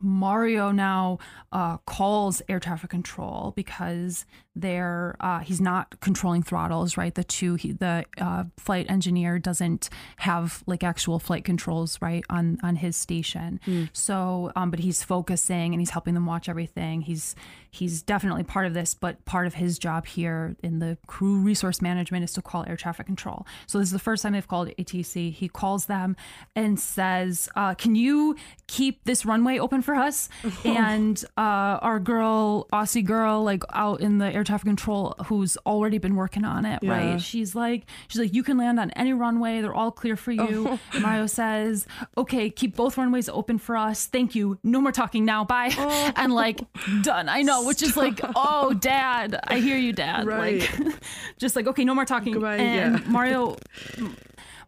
[0.00, 1.18] Mario now
[1.52, 4.24] uh, calls air traffic control because
[4.56, 7.14] they're uh, he's not controlling throttles, right?
[7.14, 12.58] The two he, the uh, flight engineer doesn't have like actual flight controls, right, on
[12.62, 13.60] on his station.
[13.92, 17.02] So, um, but he's focusing and he's helping them watch everything.
[17.02, 17.34] He's
[17.70, 21.80] he's definitely part of this, but part of his job here in the crew resource
[21.80, 23.46] management is to call air traffic control.
[23.66, 25.32] So this is the first time they've called ATC.
[25.32, 26.16] He calls them
[26.56, 28.36] and says, uh, "Can you
[28.66, 30.29] keep this runway open for us?"
[30.64, 35.98] and uh, our girl, Aussie girl, like out in the air traffic control, who's already
[35.98, 36.90] been working on it, Yeah.
[37.12, 37.20] right?
[37.20, 39.61] She's like, she's like, "You can land on any runway.
[39.61, 44.07] They're all clear for you." Mario says, "Okay, keep both runways open for us.
[44.07, 44.59] Thank you.
[44.62, 45.44] No more talking now.
[45.44, 45.70] Bye."
[46.16, 46.61] And like,
[47.03, 47.29] done.
[47.29, 50.26] I know, which is like, oh, dad, I hear you, dad.
[50.26, 50.61] Right.
[50.79, 50.94] Like,
[51.38, 52.33] just like, okay, no more talking.
[52.35, 53.11] Goodbye, and yeah.
[53.11, 53.57] Mario.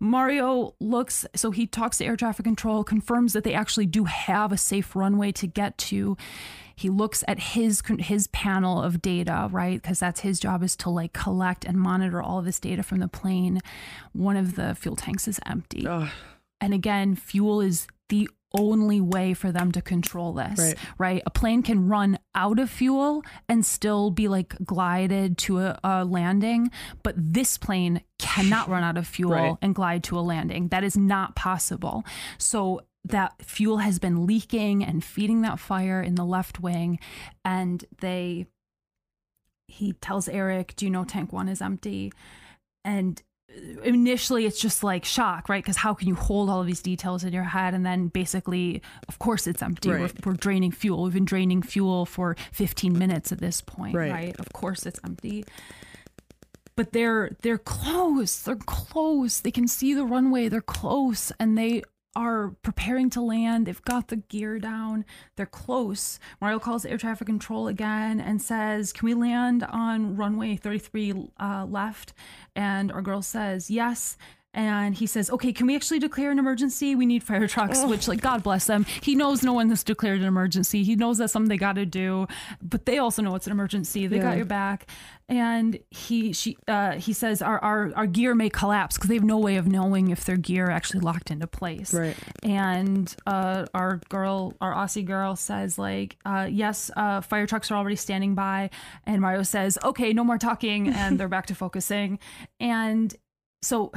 [0.03, 4.51] Mario looks, so he talks to air traffic control, confirms that they actually do have
[4.51, 6.17] a safe runway to get to.
[6.75, 9.81] He looks at his his panel of data, right?
[9.81, 12.99] Because that's his job is to like collect and monitor all of this data from
[12.99, 13.61] the plane.
[14.13, 15.87] One of the fuel tanks is empty.
[15.87, 16.09] Ugh.
[16.61, 20.75] And again, fuel is the only way for them to control this, Right.
[20.99, 21.23] right?
[21.27, 26.05] A plane can run out of fuel and still be like glided to a, a
[26.05, 26.71] landing,
[27.03, 29.57] but this plane cannot run out of fuel Right.
[29.63, 30.69] and glide to a landing.
[30.69, 32.05] That is not possible.
[32.39, 36.99] So that fuel has been leaking and feeding that fire in the left wing,
[37.45, 38.47] and they
[39.69, 42.13] he tells Eric, "Do you know tank one is empty?"
[42.85, 43.21] And
[43.85, 45.63] initially it's just like shock, right?
[45.63, 48.83] Because how can you hold all of these details in your head and then basically,
[49.09, 49.89] of course, it's empty.
[49.89, 51.05] We're, we're draining fuel.
[51.05, 54.13] We've been draining fuel for 15 minutes at this point, Right.
[54.13, 54.41] right?
[54.41, 55.45] Of course, it's empty.
[56.75, 58.41] But they're they're close.
[58.43, 59.41] They're close.
[59.41, 60.49] They can see the runway.
[60.49, 61.83] They're close, and they
[62.15, 63.67] are preparing to land.
[63.67, 65.05] They've got the gear down.
[65.37, 66.19] They're close.
[66.41, 71.67] Mario calls air traffic control again and says, "Can we land on runway 33 uh,
[71.69, 72.13] left?"
[72.55, 74.17] And our girl says, "Yes."
[74.55, 76.95] And he says, "Okay, can we actually declare an emergency?
[76.95, 78.85] We need fire trucks." Which, like, God bless them.
[79.03, 80.83] He knows no one has declared an emergency.
[80.85, 82.27] He knows that's something they got to do,
[82.63, 84.07] but they also know it's an emergency.
[84.07, 84.23] They Yeah.
[84.23, 84.87] got your back.
[85.29, 89.25] And he she uh, he says, "Our our our gear may collapse because they have
[89.25, 92.17] no way of knowing if their gear actually locked into place." Right.
[92.43, 97.77] And uh, our girl, our Aussie girl, says like, uh, "Yes, uh, fire trucks are
[97.77, 98.69] already standing by."
[99.07, 102.19] And Mario says, "Okay, no more talking," and they're back to focusing.
[102.61, 103.15] And
[103.63, 103.93] so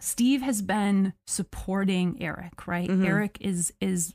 [0.00, 2.88] Steve has been supporting Eric, right?
[2.88, 3.04] Mm-hmm.
[3.04, 4.14] Eric is is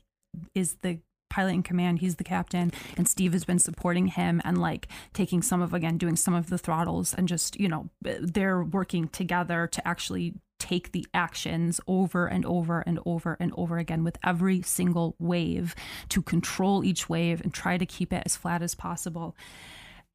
[0.54, 2.00] is the pilot in command.
[2.00, 5.96] He's the captain, and Steve has been supporting him and like taking some of again
[5.96, 10.92] doing some of the throttles and just you know they're working together to actually take
[10.92, 15.74] the actions over and over and over and over again with every single wave
[16.08, 19.34] to control each wave and try to keep it as flat as possible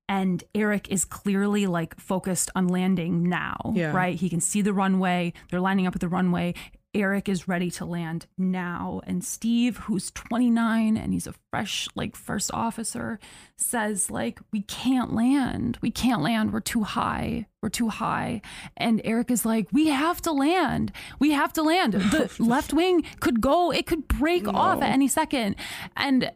[0.10, 3.91] and Eric is clearly like focused on landing now, Yeah.
[3.91, 4.15] right?
[4.15, 5.34] He can see the runway.
[5.52, 6.54] They're lining up at the runway.
[6.93, 9.02] Eric is ready to land now.
[9.06, 13.20] And Steve, who's 29 and he's a fresh, like, first officer,
[13.58, 15.78] says, like, we can't land.
[15.82, 16.54] We can't land.
[16.54, 17.46] We're too high.
[17.62, 18.41] We're too high.
[18.78, 20.91] And Eric is like, we have to land.
[21.20, 21.93] We have to land.
[21.93, 25.56] The left wing could go, it could break off at any second.
[25.96, 26.32] And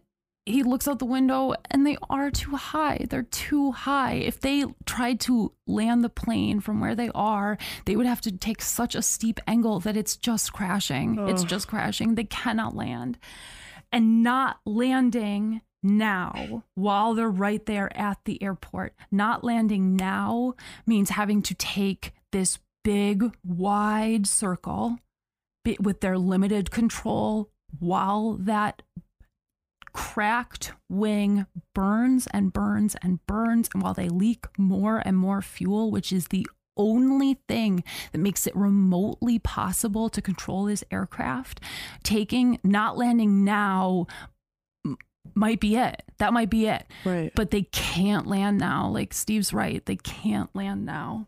[0.51, 3.05] he looks out the window and they are too high.
[3.09, 4.13] They're too high.
[4.13, 8.31] If they tried to land the plane from where they are, they would have to
[8.31, 11.17] take such a steep angle that it's just crashing.
[11.27, 12.15] It's just crashing.
[12.15, 13.17] They cannot land.
[13.91, 20.53] And not landing now while they're right there at the airport, not landing now
[20.85, 24.97] means having to take this big, wide circle
[25.79, 28.81] with their limited control while that
[29.93, 33.69] cracked wing burns and burns and burns.
[33.73, 38.47] And while they leak more and more fuel, which is the only thing that makes
[38.47, 41.59] it remotely possible to control this aircraft,
[42.03, 44.07] taking, not landing now
[45.35, 46.01] might be it.
[46.17, 46.85] That might be it.
[47.05, 47.31] Right.
[47.35, 48.87] But they can't land now.
[48.89, 49.85] Like Steve's right.
[49.85, 51.27] They can't land now.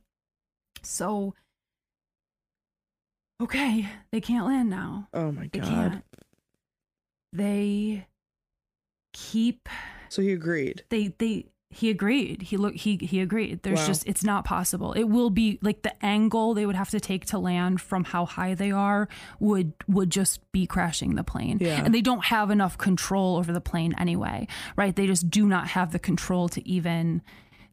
[0.82, 1.34] So,
[3.42, 5.08] okay, they can't land now.
[5.14, 5.68] oh my They god.
[5.70, 6.04] can't.
[7.32, 8.06] They
[9.14, 9.70] keep
[10.10, 10.84] So he agreed.
[10.90, 12.44] they they he agreed.
[12.44, 13.64] He look he he agreed.
[13.64, 13.88] There's Wow.
[13.88, 14.94] just it's not possible.
[14.94, 18.26] It will be like the angle they would have to take to land from how
[18.28, 19.08] high they are
[19.40, 21.58] would would just be crashing the plane.
[21.60, 21.82] Yeah.
[21.84, 24.96] And they don't have enough control over the plane anyway, right?
[24.96, 27.24] They just do not have the control to even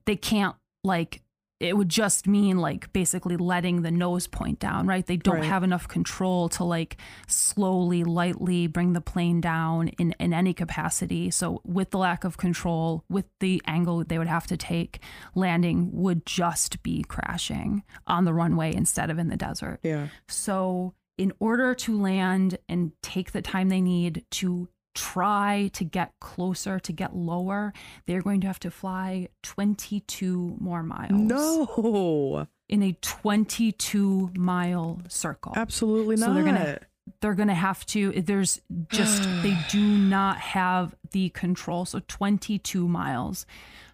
[0.07, 1.21] they can't like
[1.61, 5.07] it would just mean like basically letting the nose point down, right?
[5.07, 5.45] They don't Right.
[5.45, 6.97] have enough control to like
[7.27, 11.31] slowly, lightly bring the plane down in, in any capacity.
[11.31, 15.01] So, with the lack of control, with the angle they would have to take,
[15.35, 19.81] landing would just be crashing on the runway instead of in the desert.
[19.83, 20.09] Yeah.
[20.29, 26.13] So, in order to land and take the time they need to try to get
[26.21, 27.73] closer, to get lower,
[28.07, 32.47] they're going to have to fly 22 more miles No.
[32.69, 35.53] in a 22 mile circle.
[35.57, 36.27] Absolutely not.
[36.27, 36.79] So they're gonna
[37.21, 38.13] they're gonna have to.
[38.23, 41.85] There's just they do not have the control.
[41.85, 43.47] So 22 miles.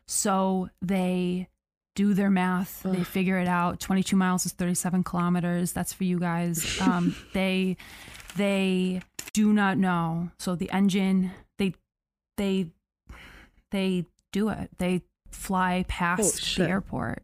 [0.06, 1.48] So they
[1.94, 2.82] do their math.
[2.82, 3.80] They figure it out.
[3.80, 5.72] 22 miles is 37 kilometers.
[5.72, 6.78] That's for you guys.
[6.80, 7.78] Um, they
[8.36, 10.30] they do not know.
[10.38, 11.74] So the engine they
[12.36, 12.70] they
[13.70, 14.70] they do it.
[14.78, 17.22] They fly past the airport.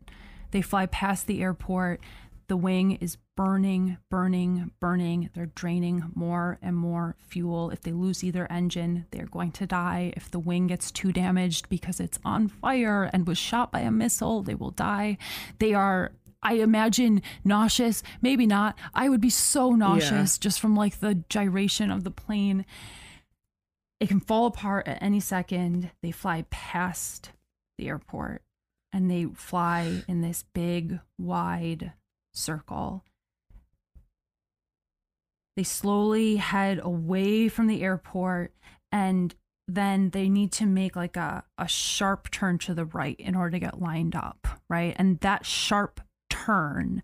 [0.51, 2.01] They fly past the airport.
[2.49, 5.31] The wing is burning, burning, burning.
[5.35, 7.71] They're draining more and more fuel.
[7.71, 10.13] If they lose either engine, they're going to die.
[10.17, 13.91] If the wing gets too damaged because it's on fire and was shot by a
[13.91, 15.17] missile, they will die.
[15.59, 18.77] They are I imagine nauseous, maybe not.
[18.95, 22.67] I would be so nauseous just from like the gyration of the plane.
[24.01, 25.91] It can fall apart at any second.
[26.03, 27.31] They fly past
[27.79, 28.43] the airport
[28.93, 31.93] and they fly in this big, wide
[32.33, 33.05] circle.
[35.57, 38.53] They slowly head away from the airport
[38.91, 39.35] and
[39.69, 43.53] then they need to make like a, a sharp turn to the right in order
[43.53, 44.95] to get lined up, right?
[44.99, 46.01] And that sharp
[46.47, 47.03] turn,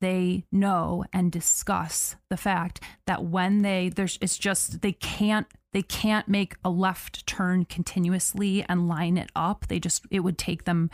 [0.00, 5.82] they know and discuss the fact that when they there's it's just they can't they
[5.82, 9.66] can't make a left turn continuously and line it up.
[9.68, 10.90] They just it would take them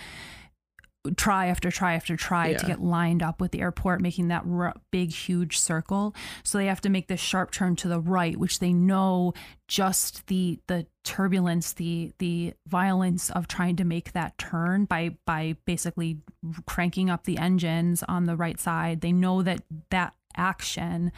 [1.10, 4.74] try after try after try to get lined up with the airport, making that r-
[4.90, 6.14] big, huge circle.
[6.42, 9.34] So they have to make this sharp turn to the right, which they know
[9.68, 15.56] just the the turbulence, the the violence of trying to make that turn by by
[15.64, 16.18] basically
[16.66, 19.00] cranking up the engines on the right side.
[19.00, 21.12] They know that that action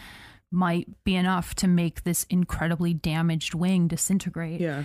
[0.50, 4.60] might be enough to make this incredibly damaged wing disintegrate.
[4.60, 4.84] Yeah.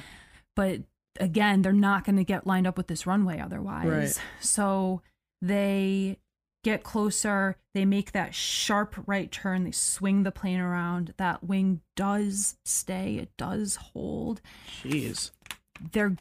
[0.55, 0.81] But
[1.19, 3.87] again, they're not going to get lined up with this runway otherwise.
[3.87, 4.21] Right.
[4.39, 5.01] So
[5.41, 6.17] they
[6.63, 11.13] get closer, they make that sharp right turn, they swing the plane around.
[11.17, 14.41] That wing does stay, it does hold.
[14.81, 15.31] Jeez.
[15.91, 16.15] They're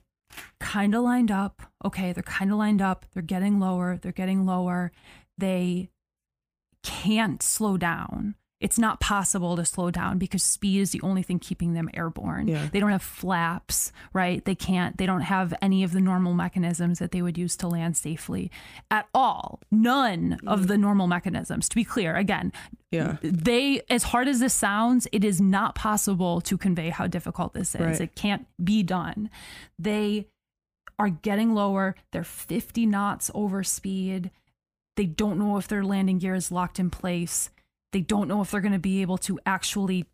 [0.59, 1.63] kind of lined up.
[1.85, 3.07] Okay, they're kind of lined up.
[3.13, 4.91] They're getting lower, they're getting lower.
[5.39, 5.91] They
[6.83, 8.35] can't slow down.
[8.63, 12.47] It's not possible to slow down because speed is the only thing keeping them airborne.
[12.47, 12.69] Yeah.
[12.71, 14.43] They don't have flaps, right?
[14.45, 17.67] They can't, they don't have any of the normal mechanisms that they would use to
[17.67, 18.53] land safely
[18.89, 19.61] at all.
[19.73, 20.67] None of mm.
[20.69, 21.69] the normal mechanisms.
[21.71, 22.53] To be clear, again,
[22.93, 23.17] Yeah.
[23.21, 27.75] they, as hard as this sounds, it is not possible to convey how difficult this
[27.75, 27.81] is.
[27.81, 28.01] Right.
[28.01, 29.29] It can't be done.
[29.77, 30.29] They
[31.01, 31.97] are getting lower.
[32.13, 34.31] They're 50 knots over speed.
[34.97, 37.51] They don't know if their landing gear is locked in place.
[37.93, 40.07] They don't know if they're going to be able to actually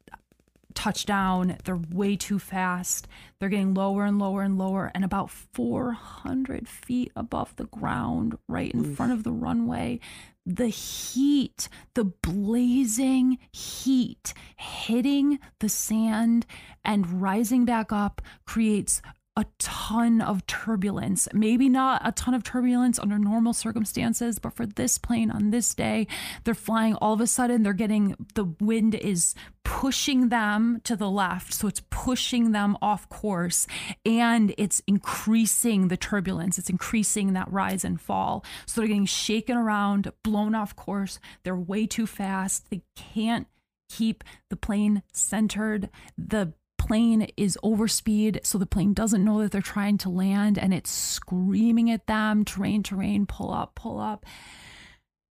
[0.74, 1.56] touch down.
[1.64, 3.08] They're way too fast.
[3.38, 8.72] They're getting lower and lower and lower, and about 400 feet above the ground, right
[8.72, 9.98] in front of the runway.
[10.46, 16.46] The heat, the blazing heat hitting the sand
[16.84, 19.02] and rising back up creates
[19.38, 21.28] a ton of turbulence.
[21.32, 25.76] Maybe not a ton of turbulence under normal circumstances, but for this plane on this
[25.76, 26.08] day,
[26.42, 31.08] they're flying all of a sudden, they're getting the wind is pushing them to the
[31.08, 31.54] left.
[31.54, 33.68] So it's pushing them off course
[34.04, 36.58] and it's increasing the turbulence.
[36.58, 38.44] It's increasing that rise and fall.
[38.66, 41.20] So they're getting shaken around, blown off course.
[41.44, 42.70] They're way too fast.
[42.70, 43.46] They can't
[43.88, 45.90] keep the plane centered.
[46.16, 46.54] The
[46.88, 50.90] plane is overspeed, so the plane doesn't know that they're trying to land and it's
[50.90, 54.24] screaming at them terrain, terrain, pull up, pull up.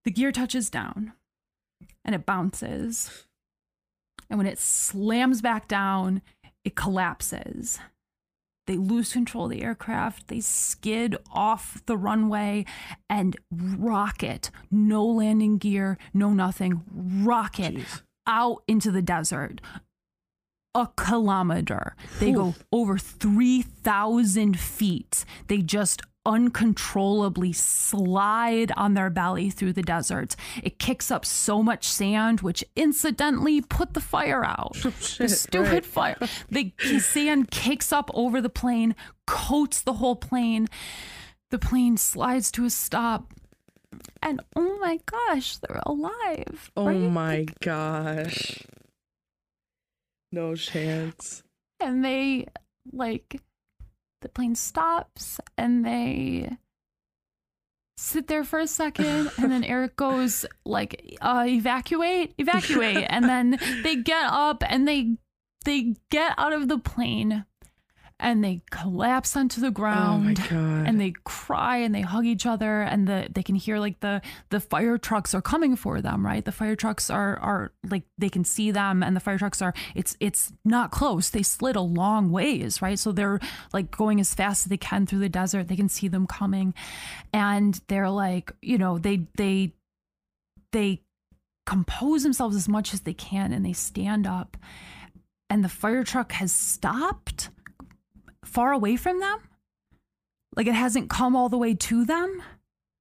[0.05, 1.13] The gear touches down
[2.05, 3.25] and it bounces.
[4.29, 6.21] And when it slams back down,
[6.63, 7.79] it collapses.
[8.67, 10.27] They lose control of the aircraft.
[10.27, 12.65] They skid off the runway
[13.09, 18.01] and rocket, no landing gear, no nothing, rocket Jeez.
[18.27, 19.59] out into the desert.
[20.77, 21.95] A kilometer.
[22.19, 25.25] They go over 3,000 feet.
[25.47, 30.35] They just uncontrollably slide on their belly through the desert.
[30.61, 34.77] It kicks up so much sand, which incidentally put the fire out.
[34.85, 35.85] Oh, the shit, stupid right.
[35.85, 36.17] fire.
[36.49, 38.93] The sand kicks up over the plane,
[39.25, 40.67] coats the whole plane.
[41.49, 43.33] The plane slides to a stop.
[44.21, 46.71] And oh my gosh, they're alive.
[46.77, 46.99] Oh right?
[46.99, 48.59] my gosh.
[50.37, 51.41] No chance.
[51.79, 52.45] and they
[52.93, 53.41] like
[54.21, 56.55] the plane stops and they
[57.97, 63.57] sit there for a second and then Eric goes like uh evacuate evacuate and then
[63.81, 65.17] they get up and they
[65.65, 67.43] they get out of the plane
[68.19, 70.87] and they collapse onto the Oh ground god.
[70.87, 74.21] and they cry and they hug each other and the they can hear like the
[74.49, 76.43] the fire trucks are coming for them right?
[76.43, 79.73] The fire trucks are are like they can see them and the fire trucks are
[79.93, 81.29] it's it's not close.
[81.29, 82.97] They slid a long ways right?
[82.97, 83.39] So they're
[83.71, 85.67] like going as fast as they can through the desert.
[85.67, 86.73] They can see them coming
[87.33, 89.73] and they're like you know they they
[90.71, 91.01] they
[91.67, 94.57] compose themselves as much as they can and they stand up.
[95.49, 97.49] And the fire truck has stopped
[98.47, 99.39] far away from them?
[100.55, 102.41] Like it hasn't come all the way to them?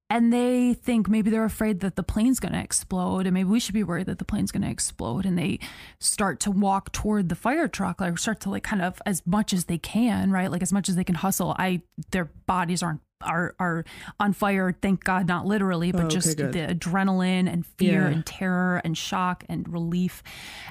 [0.09, 3.59] And they think maybe they're afraid that the plane's going to explode and maybe we
[3.59, 5.59] should be worried that the plane's going to explode and they
[5.99, 9.51] start to walk toward the fire truck like start to like kind of as much
[9.51, 10.49] as they can right?
[10.49, 11.55] Like as much as they can hustle.
[11.59, 11.81] I
[12.11, 13.83] their bodies aren't are are
[14.19, 16.53] on fire thank god not literally but Oh, okay, just good.
[16.53, 18.07] the adrenaline and fear Yeah.
[18.13, 20.23] and terror and shock and relief.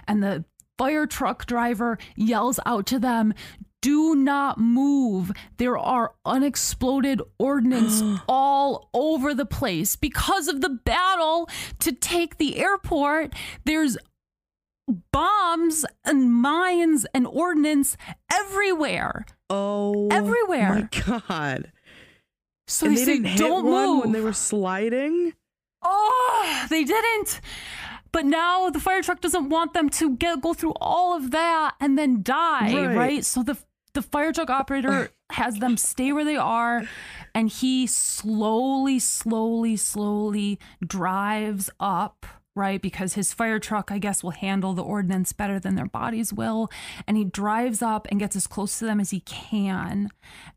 [0.08, 0.44] And the
[0.78, 3.34] fire truck driver yells out to them
[3.86, 5.30] do not move.
[5.58, 11.48] There are unexploded ordnance all over the place because of the battle
[11.80, 13.32] to take the airport.
[13.64, 13.96] There's
[15.12, 17.96] bombs and mines and ordnance
[18.32, 19.26] everywhere.
[19.50, 20.88] oh everywhere.
[20.92, 21.72] my god.
[22.68, 24.00] So and they, they say, didn't hit don't one move.
[24.04, 25.32] when they were sliding?
[25.82, 27.40] Oh, they didn't.
[28.12, 31.74] But now the fire truck doesn't want them to get go through all of that
[31.80, 32.96] and then die, Right.
[32.96, 33.24] right?
[33.24, 33.56] So the
[33.96, 36.86] the fire truck operator has them stay where they are
[37.34, 42.80] and he slowly slowly slowly drives up right?
[42.80, 46.70] Because his fire truck i guess will handle the ordnance better than their bodies will.
[47.06, 50.08] And he drives up and gets as close to them as he can.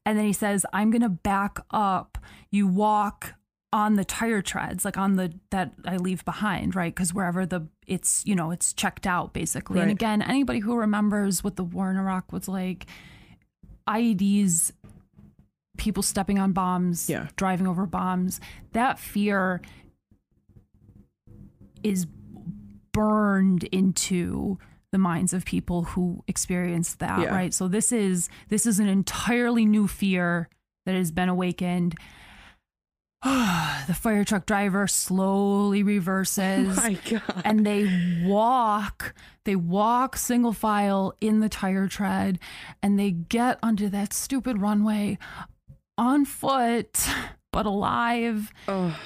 [0.06, 2.18] And then he says i'm going to back up.
[2.52, 3.36] You walk
[3.72, 6.96] on the tire treads like on the that i leave behind right?
[6.96, 9.80] Because wherever the it's you know it's checked out basically.
[9.82, 12.88] And again anybody who remembers what the war in iraq was like
[13.90, 14.72] ieds
[15.78, 17.28] people stepping on bombs Yeah.
[17.36, 18.40] driving over bombs
[18.74, 19.62] that fear
[21.84, 22.06] is
[22.92, 24.58] burned into
[24.92, 27.34] the minds of people who experience that Yeah.
[27.34, 30.50] right so this is this is an entirely new fear
[30.86, 31.96] that has been awakened
[33.88, 37.42] the fire truck driver slowly reverses Oh My God.
[37.44, 39.14] and they walk
[39.44, 42.40] they walk single file in the tire tread
[42.82, 45.18] and they get onto that stupid runway
[45.98, 47.08] on foot
[47.52, 48.98] but alive oh,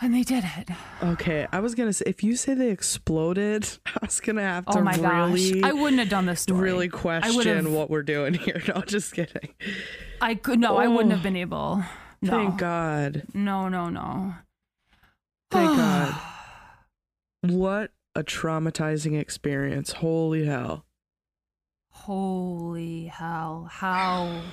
[0.00, 0.70] and they did it
[1.02, 1.46] okay.
[1.52, 4.82] I was gonna say if you say they exploded, I was gonna have to oh
[4.82, 8.62] my really, gosh i wouldn't have done this story really question what we're doing here.
[8.74, 9.52] No, just kidding.
[10.22, 11.16] i could no i wouldn't Oh.
[11.16, 11.84] have been able
[12.22, 13.22] no Thank God.
[13.34, 14.34] no no no
[15.50, 16.14] Thank God.
[17.42, 19.92] What a traumatizing experience.
[19.92, 20.84] Holy hell.
[21.90, 24.42] holy hell how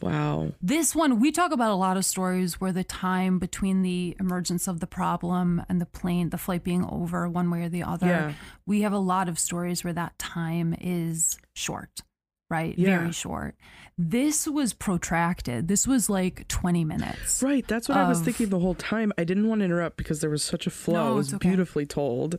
[0.00, 0.52] Wow.
[0.62, 4.68] This one, we talk about a lot of stories where the time between the emergence
[4.68, 8.06] of the problem and the plane, the flight being over one way or the other,
[8.06, 8.32] Yeah.
[8.64, 12.02] we have a lot of stories where that time is short,
[12.50, 12.76] right?
[12.78, 12.98] Yeah.
[12.98, 13.54] Very short.
[13.96, 15.68] This was protracted.
[15.68, 17.42] This was like 20 minutes.
[17.42, 17.66] Right.
[17.66, 19.12] That's what I was thinking the whole time.
[19.18, 21.06] I didn't want to interrupt because there was such a flow.
[21.06, 21.48] No, it was okay.
[21.48, 22.36] beautifully told.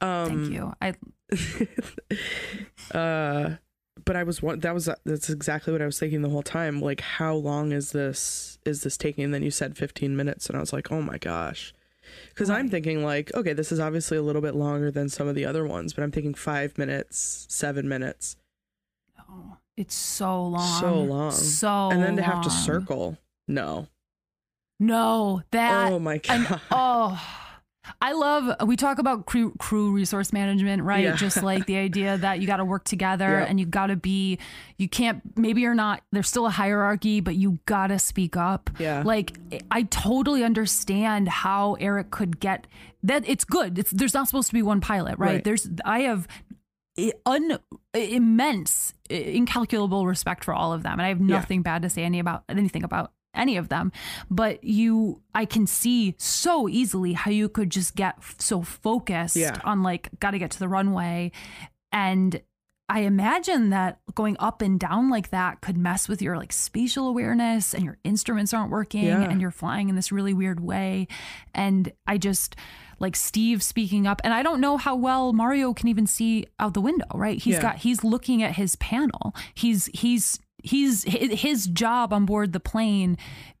[0.00, 0.72] Um, Thank you.
[0.80, 0.94] I
[2.96, 3.56] uh
[4.04, 6.80] but i was one that was that's exactly what i was thinking the whole time
[6.80, 10.56] like how long is this is this taking and then you said 15 minutes and
[10.56, 11.72] i was like oh my gosh
[12.30, 15.34] because i'm thinking like okay this is obviously a little bit longer than some of
[15.34, 18.36] the other ones but i'm thinking five minutes seven minutes
[19.76, 20.80] it's so long.
[20.80, 21.30] So long.
[21.32, 22.58] So and then to have to long.
[22.58, 23.18] circle
[23.48, 23.88] no
[24.80, 27.28] No, that oh my and god oh
[28.00, 31.16] i love we talk about crew, crew resource management right Yeah.
[31.16, 33.46] just like the idea that you got to work together Yeah.
[33.48, 34.38] and you got to be
[34.78, 38.70] you can't maybe you're not there's still a hierarchy but you got to speak up
[38.78, 39.02] Yeah.
[39.04, 39.36] like
[39.72, 42.68] i totally understand how eric could get
[43.02, 45.44] that it's good it's there's not supposed to be one pilot right, Right.
[45.44, 46.28] there's i have
[47.26, 47.58] un
[47.94, 51.26] immense incalculable respect for all of them and i have Yeah.
[51.38, 53.92] nothing bad to say any about anything about any of them
[54.30, 59.36] but you i can see so easily how you could just get f- so focused
[59.36, 59.58] Yeah.
[59.64, 61.32] on like got to get to the runway
[61.92, 62.42] and
[62.90, 67.08] i imagine that going up and down like that could mess with your like spatial
[67.08, 69.22] awareness and your instruments aren't working Yeah.
[69.22, 71.08] and you're flying in this really weird way
[71.54, 72.54] and i just
[73.02, 74.20] like steve speaking up.
[74.24, 77.38] And i don't know how well mario can even see out the window right?
[77.42, 77.62] He's Yeah.
[77.62, 79.34] got he's looking at his panel.
[79.54, 83.18] He's he's he's his job on board the plane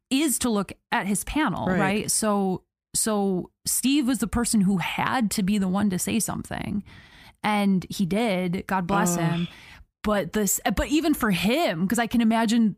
[0.08, 1.78] is to look at his panel Right.
[1.80, 2.62] right, so
[2.94, 6.82] so steve was the person who had to be the one to say something.
[7.44, 8.64] And he did.
[8.68, 9.20] God bless Ugh.
[9.20, 9.48] him.
[10.04, 12.76] But this but even for him because i can imagine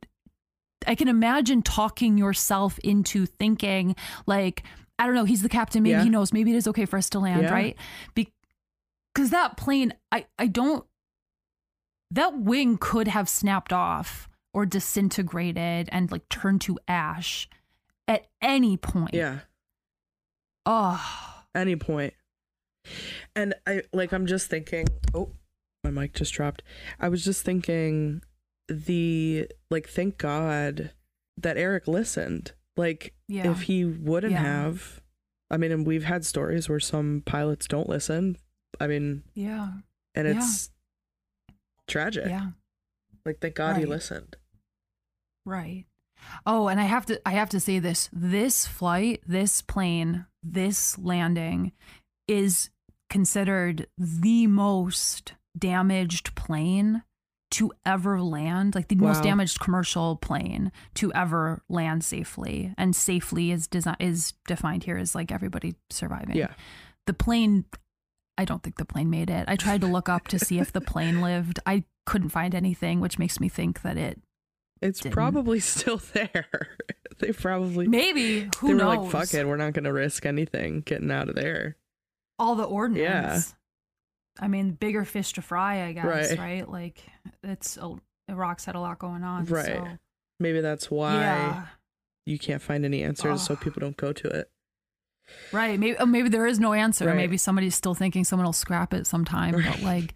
[0.86, 3.94] i can imagine talking yourself into thinking
[4.26, 4.62] like
[4.98, 6.02] i don't know he's the captain maybe Yeah.
[6.04, 7.52] he knows maybe it is okay for us to land Yeah.
[7.52, 7.76] right
[8.14, 10.84] because that plane i i don't
[12.10, 17.48] that wing could have snapped off or disintegrated and like turned to ash
[18.06, 19.40] at any point yeah
[20.66, 22.12] oh any point.
[23.36, 25.30] And I like I'm just thinking, oh,
[25.84, 26.62] my mic just dropped.
[27.00, 28.22] I was just thinking
[28.68, 30.90] the like thank God
[31.38, 32.52] that Eric listened.
[32.76, 34.42] Like yeah if he wouldn't Yeah.
[34.42, 35.00] have
[35.50, 38.36] I mean, and we've had stories where some pilots don't listen.
[38.80, 39.68] I mean, yeah
[40.14, 40.36] and Yeah.
[40.38, 40.70] it's
[41.86, 42.26] tragic.
[42.26, 42.48] yeah
[43.24, 44.36] Like thank God he listened.
[45.46, 45.84] Right.
[46.46, 48.08] Oh, and I have to I have to say this.
[48.12, 51.72] This flight, this plane, this landing
[52.26, 52.70] is
[53.10, 57.02] considered the most damaged plane
[57.54, 62.74] to ever land, like the most damaged commercial plane to ever land safely.
[62.76, 66.36] And safely is design is defined here as like everybody surviving.
[66.36, 66.52] Yeah.
[67.06, 67.64] The plane
[68.36, 69.44] I don't think the plane made it.
[69.46, 71.60] I tried to look up to see if the plane lived.
[71.66, 74.20] I couldn't find anything, which makes me think that it
[74.82, 75.14] It's Didn't.
[75.14, 76.48] probably still there.
[77.20, 81.12] they probably maybe who they were like, fuck it, we're not gonna risk anything getting
[81.12, 81.76] out of there.
[82.38, 83.54] all the ordnance.
[84.40, 86.04] I mean, bigger fish to fry, I guess.
[86.04, 86.38] Right.
[86.38, 86.68] Right?
[86.68, 87.02] Like
[87.42, 87.94] it's a,
[88.28, 89.44] Iraq's had a lot going on.
[89.46, 89.66] Right.
[89.66, 89.88] So,
[90.40, 91.66] Maybe that's why yeah.
[92.26, 94.50] you can't find any answers, so people don't go to it.
[95.52, 95.78] Right.
[95.78, 97.06] Maybe uh, maybe there is no answer.
[97.06, 97.16] Right.
[97.16, 99.52] Maybe somebody's still thinking someone will scrap it sometime.
[99.52, 100.12] But like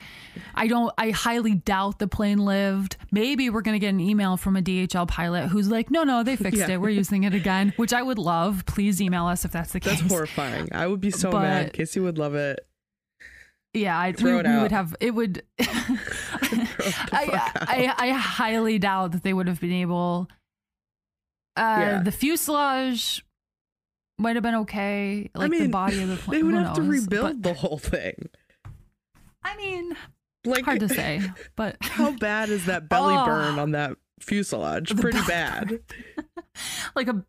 [0.54, 2.98] I don't I highly doubt the plane lived.
[3.10, 6.36] Maybe we're gonna get an email from a DHL pilot who's like, no, no, they
[6.44, 6.72] fixed Yeah.
[6.72, 6.80] it.
[6.82, 7.72] We're using it again.
[7.76, 8.64] Which I would love.
[8.66, 10.00] Please email us if that's the That's case.
[10.02, 10.68] That's horrifying.
[10.72, 11.72] I would be so But- mad.
[11.72, 12.66] Casey would love it.
[13.74, 19.22] Yeah, I, Throw we, we would have it would I, I I highly doubt that
[19.22, 20.28] they would have been able
[21.56, 22.02] uh Yeah.
[22.02, 23.24] the fuselage
[24.18, 25.30] might have been okay.
[25.34, 26.38] Like the mean, body of the plane.
[26.38, 28.28] They would have to rebuild But, the whole thing.
[29.44, 29.96] I mean,
[30.44, 31.22] Like hard to say,
[31.54, 33.24] but How bad is that belly Oh.
[33.26, 34.96] burn on that fuselage?
[34.96, 35.80] Pretty bad.
[36.96, 37.22] like a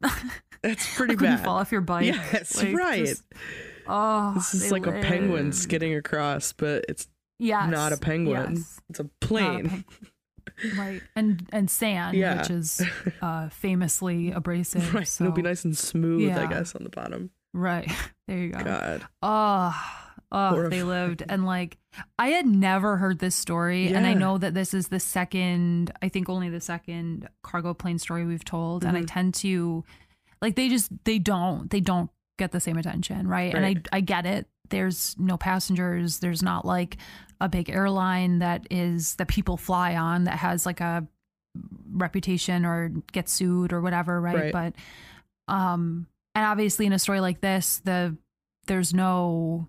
[0.64, 1.44] That's pretty like bad.
[1.46, 2.06] fall off your bike.
[2.06, 3.06] Yes, like, right.
[3.06, 3.24] just-
[3.90, 7.08] oh, This is like a penguin skidding across, but it's
[7.40, 8.56] Yes, not a penguin.
[8.58, 9.84] yes, It's a plane.
[10.78, 11.02] right?
[11.16, 12.38] And and sand, Yeah.
[12.42, 12.82] which is
[13.22, 14.94] uh, famously abrasive.
[14.94, 15.08] right.
[15.08, 17.32] So, It'll be nice and smooth, I guess, on the bottom.
[17.54, 17.90] Right
[18.28, 18.64] there you go.
[18.64, 19.08] God.
[19.24, 19.76] Oh,
[20.32, 21.24] oh, they lived.
[21.28, 21.78] And like,
[22.20, 23.88] I had never heard this story.
[23.88, 27.98] And I know that this is the second, I think only the second cargo plane
[27.98, 28.84] story we've told.
[28.84, 29.08] And I Mhm.
[29.08, 29.84] tend to,
[30.42, 33.28] like, they just, they don't, they don't get the same attention.
[33.28, 33.54] Right.
[33.54, 34.48] And I, I get it.
[34.70, 36.20] There's no passengers.
[36.20, 36.98] There's not like
[37.40, 41.08] a big airline that is, that people fly on that has like a
[41.92, 44.20] reputation or gets sued or whatever.
[44.20, 44.36] Right.
[44.36, 44.54] Right.
[44.54, 48.18] But, um, and obviously in a story like this, the,
[48.66, 49.68] there's no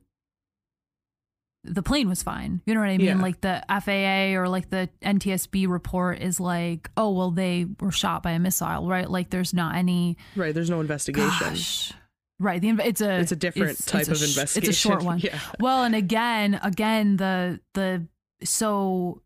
[1.65, 2.63] the plane was fine.
[2.65, 3.07] You know what I mean?
[3.07, 3.21] Yeah.
[3.21, 8.23] Like the FAA or like the NTSB report is like, oh well, they were shot
[8.23, 9.09] by a missile, right?
[9.09, 10.55] Like there's not any Right.
[10.55, 11.49] There's no investigation.
[11.49, 11.93] Gosh.
[12.41, 12.61] Right.
[12.61, 14.71] The it's a It's a different it's- type it's a of investigation.
[14.71, 15.19] It's a short one.
[15.23, 15.39] Yeah.
[15.61, 18.07] Well, and again, again, the the
[18.43, 19.21] so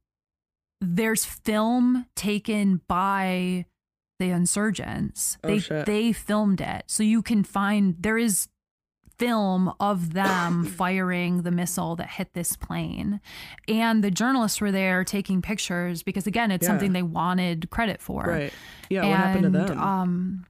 [0.81, 3.67] there's film taken by
[4.19, 5.39] the insurgents.
[5.45, 5.87] Oh, they shit.
[5.87, 8.49] they filmed it, so you can find there is
[9.17, 13.21] film of them firing the missile that hit this plane,
[13.69, 16.71] and the journalists were there taking pictures because again, it's Yeah.
[16.71, 18.25] something they wanted credit for.
[18.25, 18.53] Right.
[18.91, 19.09] Yeah.
[19.09, 19.79] what happened to them?
[19.81, 20.47] Um,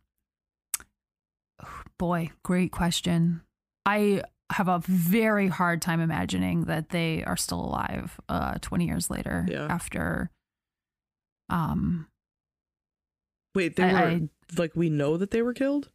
[2.05, 3.41] boy, great question.
[3.87, 9.09] I have a very hard time imagining that they are still alive uh 20 years
[9.09, 9.67] later Yeah.
[9.71, 10.31] after
[11.49, 12.07] um
[13.55, 14.29] Wait, they I- were I-
[14.59, 15.89] like we know that they were killed?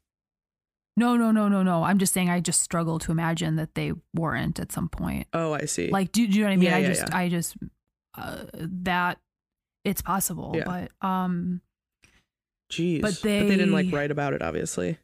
[0.98, 3.94] no no no no no i'm just saying i just struggle to imagine that they
[4.14, 5.88] weren't at some point Oh, I see.
[5.90, 7.56] like do, do you know what i mean Yeah, i yeah, just i just
[8.18, 9.20] uh, that
[9.86, 11.62] it's possible but um
[12.72, 13.02] Jeez.
[13.02, 14.98] but they they didn't like write about it, obviously.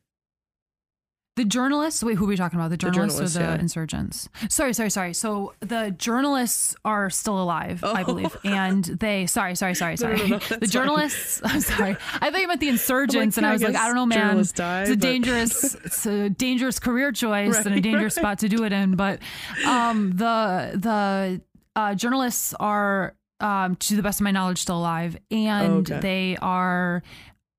[1.35, 2.69] The journalists, wait, who are we talking about?
[2.69, 3.59] The journalists, journalists, or the yeah.
[3.59, 4.29] insurgents?
[4.47, 5.13] Sorry, sorry, sorry.
[5.13, 8.05] So the journalists are still alive, I Oh.
[8.05, 8.37] believe.
[8.45, 10.15] And they, sorry, sorry, sorry, sorry.
[10.15, 10.69] no, no, the that's fine.
[10.69, 11.97] journalists, I'm sorry.
[12.21, 13.37] I thought you meant the insurgents.
[13.37, 14.17] I'm and I was like, I don't know, man.
[14.19, 18.21] journalists die, It's a but- dangerous, it's a dangerous career choice and a dangerous right.
[18.23, 18.95] spot to do it in.
[18.95, 19.19] But
[19.67, 21.41] um, the, the
[21.75, 25.17] uh, journalists are, um, to the best of my knowledge, still alive.
[25.31, 25.99] And okay.
[25.99, 27.03] they are,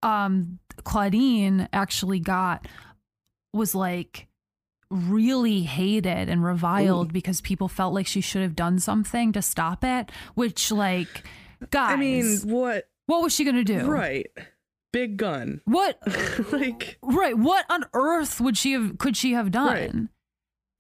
[0.02, 2.66] um, Claudine actually got,
[3.52, 4.26] was like,
[4.90, 7.12] really hated and reviled Ooh.
[7.12, 10.10] because people felt like she should have done something to stop it.
[10.34, 11.24] Which, like,
[11.70, 12.88] guys, I mean, what?
[13.06, 13.86] what was she gonna do?
[13.86, 14.26] Right.
[14.92, 15.60] Big gun.
[15.66, 15.98] What?
[16.52, 17.36] like, right?
[17.36, 18.98] What on earth would she have?
[18.98, 19.66] Could she have done?
[19.66, 19.92] Right.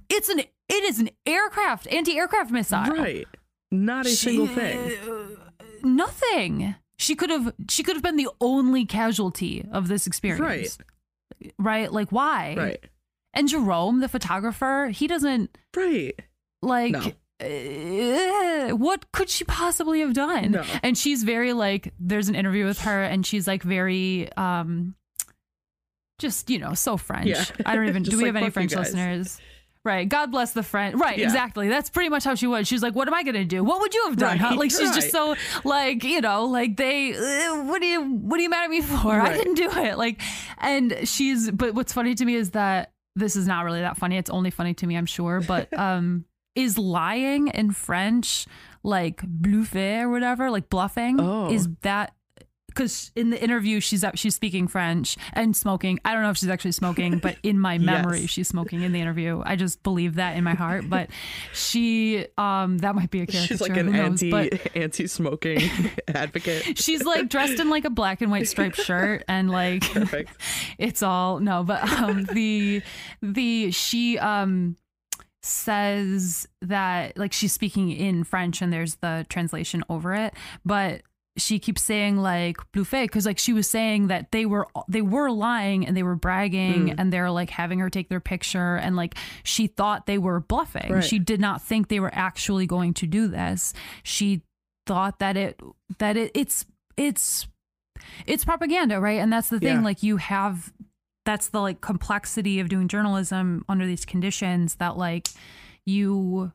[0.08, 0.40] It's an.
[0.68, 2.82] It is an aircraft, anti-aircraft missile.
[2.86, 3.26] right.
[3.70, 4.78] Not a She- single thing.
[5.08, 6.74] uh, nothing.
[6.98, 7.52] She could have.
[7.68, 10.40] She could have been the only casualty of this experience.
[10.40, 10.76] Right.
[11.58, 11.92] Right.
[11.92, 12.54] Like why?
[12.56, 12.84] Right.
[13.34, 16.14] And Jerome, the photographer, he doesn't Right.
[16.62, 17.12] like No.
[17.40, 20.64] uh, what could she possibly have done No.
[20.82, 24.94] and she's very like there's an interview with her and she's like very um
[26.18, 27.44] just you know so french Yeah.
[27.66, 29.38] i don't even do we like, have any french listeners
[29.86, 30.06] right.
[30.08, 31.16] God bless the french right.
[31.16, 31.24] Yeah.
[31.24, 31.68] exactly.
[31.68, 32.68] That's pretty much how she was.
[32.68, 33.64] She's like what am i gonna do?
[33.64, 34.56] What would you have done huh?
[34.56, 35.34] Like she's just so
[35.64, 38.82] like you know like they uh, what do you what are you mad at me
[38.82, 39.18] for?
[39.18, 39.96] I didn't do it.
[39.96, 40.20] Like
[40.58, 44.18] and she's but what's funny to me is that this is not really that funny.
[44.18, 45.40] It's only funny to me i'm sure.
[45.40, 48.46] But um is lying in french
[48.82, 51.50] like bluffer or whatever like bluffing Oh.
[51.52, 52.14] is that
[52.76, 56.36] because in the interview she's up she's speaking french and smoking i don't know if
[56.36, 58.30] she's actually smoking but in my memory Yes.
[58.30, 61.08] she's smoking in the interview i just believe that in my heart but
[61.54, 64.22] she um that might be a caricature She's like an knows?
[64.22, 65.60] anti but anti smoking
[66.08, 66.78] advocate.
[66.78, 70.30] she's like dressed in like a black and white striped shirt and like Perfect.
[70.78, 72.82] it's all no but um the
[73.22, 74.76] the she um
[75.42, 81.02] says that like she's speaking in french and there's the translation over it but
[81.38, 85.02] she keeps saying like blue fake because like she was saying that they were they
[85.02, 86.94] were lying and they were bragging Mm.
[86.98, 89.14] and they're like having her take their picture and like
[89.44, 91.04] she thought they were bluffing Right.
[91.04, 94.42] she did not think they were actually going to do this she
[94.86, 95.60] thought that it
[95.98, 96.64] that it it's
[96.96, 97.46] it's
[98.26, 99.84] it's propaganda right and that's the thing Yeah.
[99.84, 100.72] like you have
[101.24, 105.28] that's the like complexity of doing journalism under these conditions that like
[105.84, 106.52] you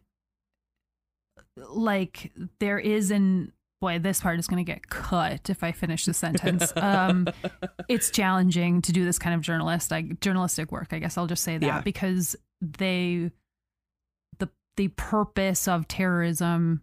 [1.57, 3.51] like there is an
[3.81, 7.27] boy this part is going to get cut if i finish the sentence um
[7.89, 11.43] it's challenging to do this kind of journalist like journalistic work i guess i'll just
[11.43, 11.81] say that Yeah.
[11.81, 13.31] because they
[14.39, 16.81] the the purpose of terrorism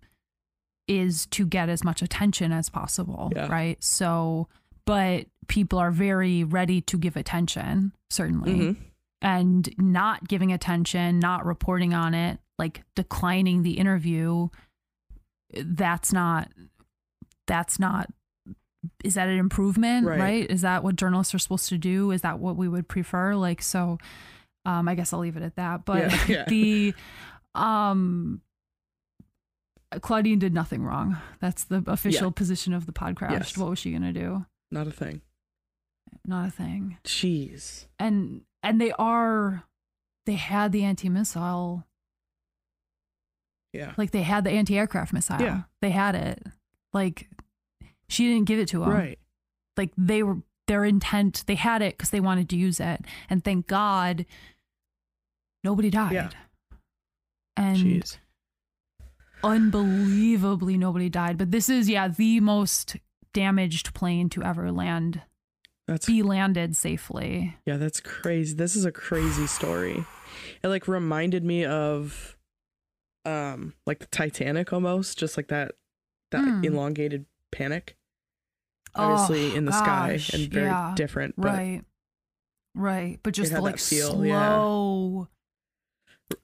[0.88, 3.46] is to get as much attention as possible Yeah.
[3.46, 4.48] right so
[4.84, 8.76] but people are very ready to give attention certainly Mhm.
[9.22, 14.48] and not giving attention, not reporting on it, like declining the interview,
[15.54, 16.48] that's not
[17.48, 18.08] that's not
[19.02, 20.20] is that an improvement, Right.
[20.20, 20.50] right?
[20.50, 22.12] Is that what journalists are supposed to do?
[22.12, 23.34] Is that what we would prefer?
[23.34, 23.98] Like so
[24.64, 25.84] um I guess I'll leave it at that.
[25.84, 26.44] But Yeah, yeah.
[26.48, 26.94] the
[27.56, 28.40] um
[30.02, 31.16] Claudine did nothing wrong.
[31.40, 33.30] That's the official position of the podcast.
[33.32, 33.56] Yes.
[33.58, 34.46] What was she gonna do?
[34.70, 35.22] Not a thing.
[36.24, 37.86] Not a thing Jeez.
[37.98, 39.64] and and they are
[40.26, 41.84] they had the anti-missile
[43.72, 43.92] Yeah.
[43.96, 45.62] like they had the anti-aircraft missile Yeah.
[45.82, 46.46] they had it
[46.92, 47.28] like
[48.08, 49.18] she didn't give it to them Right.
[49.76, 53.42] like they were their intent they had it because they wanted to use it and
[53.44, 54.26] thank god
[55.64, 56.30] nobody died Yeah.
[57.56, 58.18] and Jeez.
[59.42, 62.96] unbelievably nobody died but this is yeah the most
[63.32, 65.22] damaged plane to ever land
[65.86, 68.54] That's be landed safely yeah, that's crazy.
[68.54, 70.04] This is a crazy story.
[70.62, 72.36] It like reminded me of
[73.24, 75.72] um like the Titanic almost, just like that
[76.30, 76.64] that Hmm.
[76.64, 77.96] elongated panic.
[78.94, 80.92] Obviously Oh, in the sky and very yeah.
[80.96, 81.82] different, but right
[82.74, 84.56] right but just the like feel, yeah.
[84.56, 85.28] slow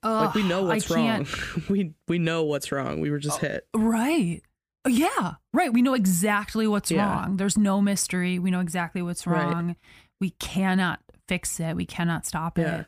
[0.02, 1.26] like we know I what's wrong.
[1.68, 3.00] we we know what's wrong.
[3.00, 3.66] We were just hit.
[3.74, 4.42] right
[4.86, 7.06] yeah right we know exactly what's Yeah.
[7.08, 9.42] wrong there's no mystery we know exactly what's Right.
[9.42, 9.76] wrong
[10.20, 12.84] we cannot fix it we cannot stop it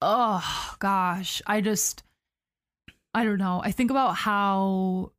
[0.00, 2.02] oh gosh i just
[3.14, 5.12] i don't know i think about how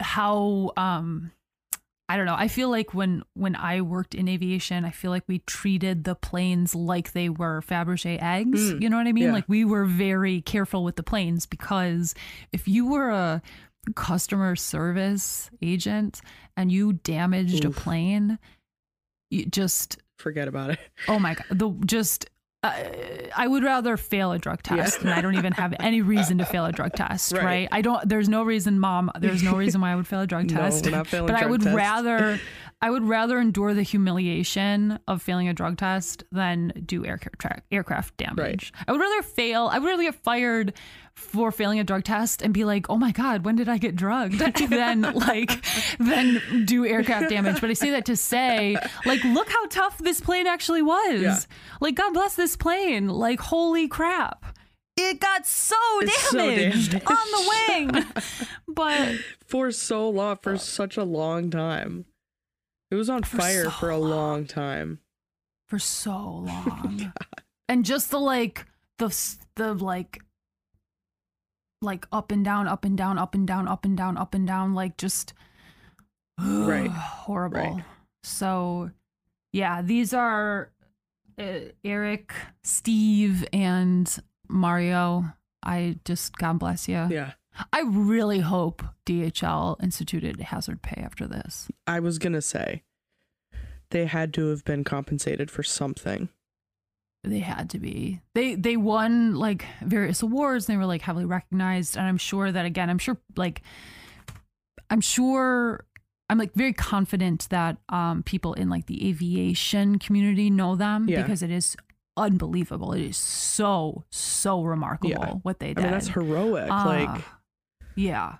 [0.00, 1.32] how um
[2.08, 2.34] I don't know.
[2.36, 6.16] I feel like when when I worked in aviation, I feel like we treated the
[6.16, 8.72] planes like they were Fabergé eggs.
[8.72, 9.24] Mm, you know what I mean?
[9.26, 9.32] yeah.
[9.32, 12.14] Like we were very careful with the planes because
[12.52, 13.42] if you were a
[13.94, 16.20] customer service agent
[16.56, 17.76] and you damaged Oof.
[17.76, 18.38] a plane,
[19.30, 20.80] you just Forget about it.
[21.06, 22.28] oh my god, the just
[22.62, 22.72] uh,
[23.36, 24.76] I would rather fail a drug Yeah.
[24.76, 27.44] test, and I don't even have any reason to fail a drug test, Right.
[27.44, 27.68] right.
[27.72, 28.06] I don't.
[28.08, 29.10] There's no reason, mom.
[29.18, 30.84] There's no reason why I would fail a drug test.
[31.06, 32.38] failing but I would rather,
[32.82, 38.16] I would rather endure the humiliation of failing a drug test than do aircraft aircraft
[38.16, 38.72] damage.
[38.88, 39.68] I would rather fail.
[39.70, 40.72] I would rather get fired
[41.14, 43.96] for failing a drug test and be like, oh my god, when did I get
[43.96, 44.38] drugged?
[44.70, 45.62] than like,
[45.98, 47.60] than do aircraft damage.
[47.60, 51.20] But I say that to say, like, look how tough this plane actually was.
[51.20, 51.38] Yeah.
[51.80, 53.08] Like, God bless this plane.
[53.08, 54.56] Like, holy crap.
[54.96, 57.10] It got so It's so damaged, damaged.
[57.10, 58.04] on the wing.
[58.68, 59.16] but
[59.46, 62.06] For so long, for such a long time.
[62.90, 65.00] It was on For fire so for a long time.
[65.68, 66.10] for so
[66.46, 67.12] long.
[67.68, 68.66] and just the like
[68.98, 69.16] the
[69.56, 70.20] the like
[71.82, 74.46] like up and down, up and down, up and down, up and down, up and
[74.46, 75.32] down, like just
[76.38, 76.90] Right.
[76.90, 77.60] horrible.
[77.60, 77.84] Right.
[78.22, 78.90] So
[79.52, 80.70] yeah, these are
[81.38, 82.34] uh, Eric,
[82.64, 84.14] Steve, and
[84.48, 85.24] Mario.
[85.62, 87.06] I just God bless you.
[87.10, 87.32] Yeah.
[87.72, 91.68] I really hope DHL instituted hazard pay after this.
[91.86, 92.82] I was gonna say
[93.90, 96.28] they had to have been compensated for something.
[97.24, 101.26] they had to be they they won like various awards and they were like heavily
[101.26, 103.60] recognized and i'm sure that again i'm sure like
[104.88, 105.84] i'm sure
[106.30, 111.20] i'm like very confident that um people in like the aviation community know them Yeah.
[111.20, 111.76] because it is
[112.16, 115.32] unbelievable it is so so remarkable Yeah.
[115.42, 116.68] what they I did mean, that's heroic.
[116.70, 117.22] Ah, like,
[117.96, 118.36] yeah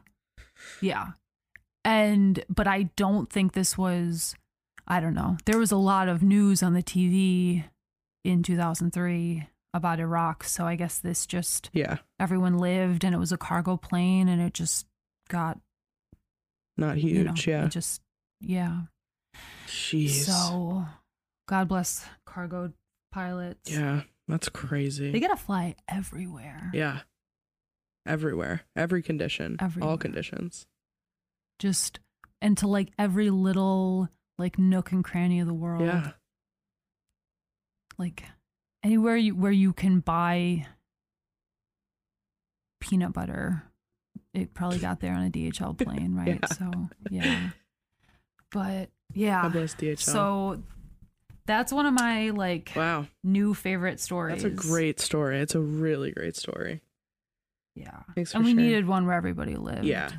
[0.80, 1.08] yeah
[1.84, 4.34] and but i don't think this was
[4.86, 7.64] i don't know there was a lot of news on the tv
[8.24, 13.32] in 2003 about iraq so i guess this just yeah, everyone lived and it was
[13.32, 14.86] a cargo plane and it just
[15.28, 15.58] got
[16.76, 17.14] not huge.
[17.14, 17.64] you know yeah.
[17.66, 18.00] it just
[18.40, 18.80] yeah
[19.66, 20.24] Jeez.
[20.24, 20.84] so
[21.48, 22.72] god bless cargo
[23.12, 25.10] pilots yeah, that's crazy.
[25.12, 27.00] they gotta fly everywhere yeah.
[28.06, 28.62] Everywhere.
[28.74, 29.56] Every condition.
[29.60, 29.90] Everywhere.
[29.90, 30.66] All conditions.
[31.58, 32.00] just
[32.42, 35.82] into like every little like nook and cranny of the world.
[35.82, 36.12] Yeah.
[37.98, 38.24] Like
[38.82, 40.66] anywhere you where you can buy
[42.80, 43.64] peanut butter.
[44.32, 46.40] It probably got there on a DHL plane, right?
[46.40, 46.48] Yeah.
[46.48, 46.70] So
[47.10, 47.50] yeah.
[48.50, 49.42] But yeah.
[49.42, 49.98] God bless DHL.
[49.98, 50.62] So
[51.46, 54.42] that's one of my like wow, new favorite stories.
[54.42, 55.40] that's a great story.
[55.40, 56.80] It's a really great story.
[57.80, 58.00] Yeah.
[58.14, 59.84] Thanks and we needed one where everybody lived.
[59.84, 60.10] Yeah.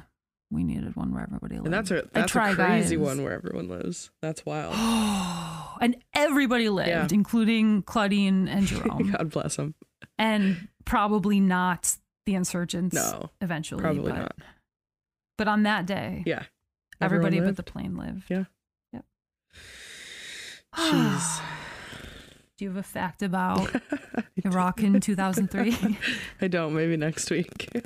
[0.49, 1.65] We needed one where everybody lived.
[1.67, 2.97] And that's a that's a crazy guys.
[2.97, 4.09] one where everyone lives.
[4.21, 4.73] That's wild.
[5.81, 7.07] and everybody lived, Yeah.
[7.11, 9.11] including Claudine and Jerome.
[9.11, 9.75] God bless them.
[10.17, 11.95] and probably not
[12.25, 13.81] the insurgents No, eventually.
[13.81, 14.35] probably but, not.
[15.37, 16.43] But on that day, Yeah.
[16.99, 18.25] everybody but the plane lived.
[18.29, 18.43] Yeah.
[18.93, 19.05] Yep.
[20.75, 21.41] Jeez.
[22.61, 23.75] Do you have a fact about
[24.45, 25.97] Iraq in 2003?
[26.41, 26.75] I don't.
[26.75, 27.67] Maybe next week.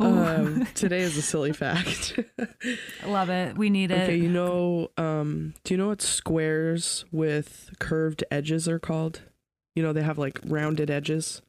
[0.00, 2.18] Um, today is a silly fact.
[2.38, 3.58] I love it.
[3.58, 4.04] We need it.
[4.04, 9.20] okay, you know, um, do you know what squares with curved edges are called?
[9.74, 11.42] You know, they have like rounded edges.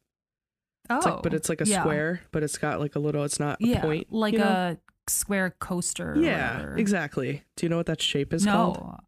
[0.89, 1.79] oh, It's like, but it's like a yeah.
[1.81, 3.23] square, but it's got like a little.
[3.23, 4.11] It's not a yeah, point.
[4.11, 4.45] like you know?
[4.45, 4.77] a
[5.09, 6.17] square coaster.
[6.19, 7.43] Yeah, exactly.
[7.55, 8.99] Do you know what that shape is no, called?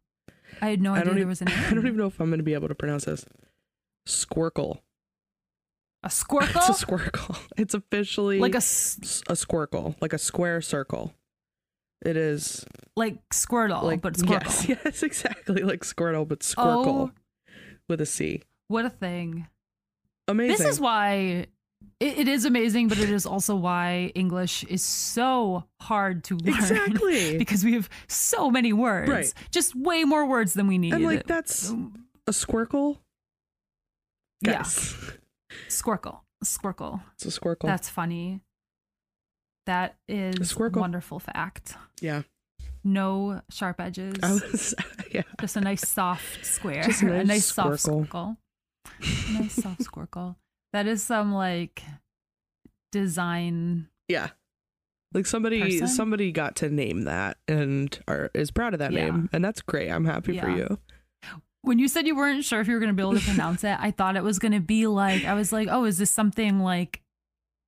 [0.62, 1.58] I had no I idea there even- was a name.
[1.58, 3.24] I don't even know if I'm going to be able to pronounce this.
[4.08, 4.80] Squircle.
[6.02, 6.56] A squircle?
[6.68, 7.38] It's a squircle.
[7.58, 11.12] It's officially like a s- a squircle, like a square circle.
[12.02, 12.64] It is
[12.96, 14.66] like Squirtle, like but Squircle.
[14.68, 17.10] Yes, yes, exactly like Squirtle, but Squircle Oh,
[17.90, 18.42] with a C.
[18.68, 19.46] what a thing!
[20.26, 20.56] Amazing.
[20.56, 21.46] This is why
[22.00, 26.54] it, it is amazing, but it is also why English is so hard to learn.
[26.56, 27.38] exactly.
[27.42, 29.32] because we have so many words, Right.
[29.50, 30.94] just way more words than we need.
[30.94, 31.70] and like that's
[32.26, 32.98] a squircle.
[34.40, 34.96] yeah, Guys,
[35.68, 37.00] Squircle, Squircle.
[37.14, 37.62] it's a squircle.
[37.66, 38.40] That's funny.
[39.66, 40.76] That is squircle.
[40.80, 41.74] wonderful fact.
[42.00, 42.22] yeah.
[42.82, 44.16] No sharp edges.
[44.22, 44.74] Was
[45.12, 45.22] yeah.
[45.38, 46.82] Just a nice soft square.
[46.82, 48.06] Just a a nice nice soft squircle.
[48.08, 48.36] squircle.
[49.28, 50.36] A nice soft squircle.
[50.72, 51.82] That is some like
[52.92, 53.88] design.
[54.08, 54.28] Yeah.
[55.12, 55.88] Like somebody Person?
[55.88, 59.06] somebody got to name that and are is proud of that Yeah.
[59.06, 59.28] name.
[59.32, 59.90] And that's great.
[59.90, 60.78] I'm happy for you.
[61.62, 63.64] When you said you weren't sure if you were going to be able to pronounce
[63.64, 66.10] it, I thought it was going to be like, I was like, oh, is this
[66.10, 67.02] something like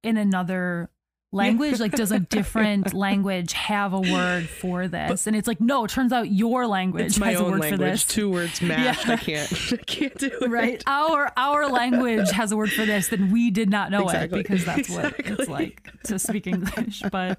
[0.03, 0.89] in another
[1.33, 1.81] language?
[1.81, 5.27] Like, does a different language have a word for this?
[5.27, 7.57] and it's like, no, it turns out your language It's my has a own word
[7.65, 7.91] for language.
[7.93, 8.05] this.
[8.05, 9.07] Two words mashed.
[9.07, 9.13] Yeah.
[9.15, 10.51] I can't I can't do it.
[10.51, 14.41] right our our language has a word for this then we did not know Exactly.
[14.41, 17.39] it because that's what it's like to speak english but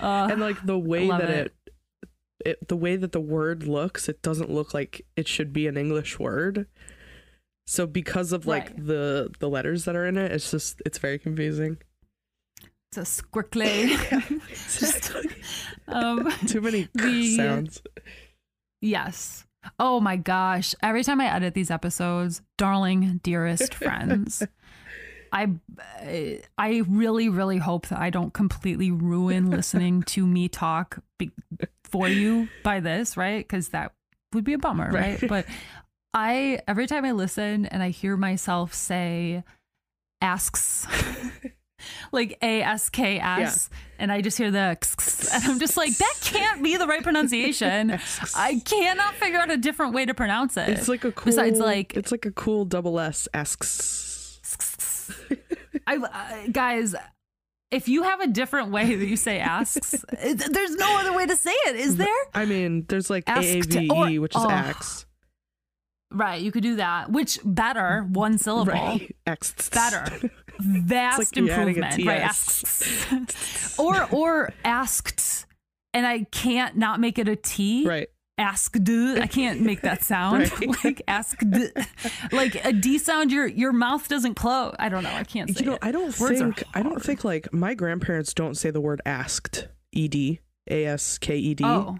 [0.00, 1.54] uh And like the way that it.
[2.02, 2.08] it.
[2.60, 5.76] it the way that the word looks, it doesn't look like it should be an
[5.76, 6.66] English word.
[7.66, 8.86] So because of like Right.
[8.86, 11.78] the the letters that are in it, it's just it's very confusing.
[12.92, 13.92] It's a squickly
[14.50, 15.30] Exactly.
[15.88, 17.82] um Too many The- sounds.
[18.80, 19.46] yes
[19.78, 24.42] oh my gosh every time i edit these episodes darling dearest friends
[25.32, 25.48] I
[26.58, 31.30] I really really hope that I don't completely ruin listening to me talk be,
[31.84, 33.48] for you by this, right?
[33.48, 33.92] Cuz that
[34.32, 35.22] would be a bummer, right?
[35.22, 35.28] Right.
[35.28, 35.46] But
[36.12, 39.44] I every time I listen and I hear myself say
[40.20, 40.88] asks
[42.12, 43.70] like A S K S
[44.00, 47.02] and I just hear the X, and I'm just like that can't be the right
[47.02, 47.90] pronunciation.
[48.34, 50.68] I cannot figure out a different way to pronounce it.
[50.70, 54.08] It's like a cool Besides, like- it's like a cool double S asks.
[55.86, 56.94] I, uh, guys,
[57.70, 61.26] if you have a different way that you say asks, it- there's no other way
[61.26, 62.08] to say it, is there?
[62.34, 64.50] I mean, there's like AAVE, or- which is oh.
[64.50, 65.06] axe.
[66.12, 67.12] Right, you could do that.
[67.12, 69.14] Which better, one syllable, Right.
[69.26, 69.68] X.
[69.68, 70.28] better,
[70.62, 70.82] Mm.
[70.82, 72.06] vast like you're adding a improvement.
[72.06, 75.46] Right, asks, or or asked,
[75.94, 77.86] and I can't not make it a T.
[77.86, 78.08] Right.
[78.38, 78.88] Asked.
[78.88, 80.50] I can't make that sound.
[80.60, 80.82] Right.
[80.84, 81.44] like asked.
[82.32, 84.74] Like a D sound, your your mouth doesn't close.
[84.78, 85.12] I don't know.
[85.12, 85.80] I can't say You know, it.
[85.82, 89.68] I don't Words think I don't think like my grandparents don't say the word asked.
[89.92, 90.40] E D
[90.70, 91.64] A S K E D.
[91.66, 91.98] Oh,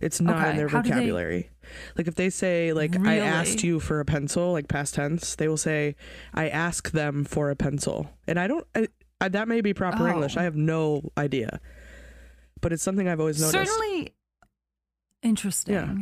[0.00, 0.50] It's not okay.
[0.52, 1.50] in their How vocabulary.
[1.96, 5.48] Like if they say like I asked you for a pencil, like past tense, they
[5.48, 5.96] will say
[6.32, 8.10] I ask them for a pencil.
[8.26, 8.88] And I don't I,
[9.20, 10.12] I, that may be proper Oh.
[10.12, 10.36] English.
[10.36, 11.60] I have no idea.
[12.60, 13.70] But it's something I've always noticed.
[13.70, 14.14] certainly
[15.22, 15.74] interesting.
[15.74, 15.94] Yeah.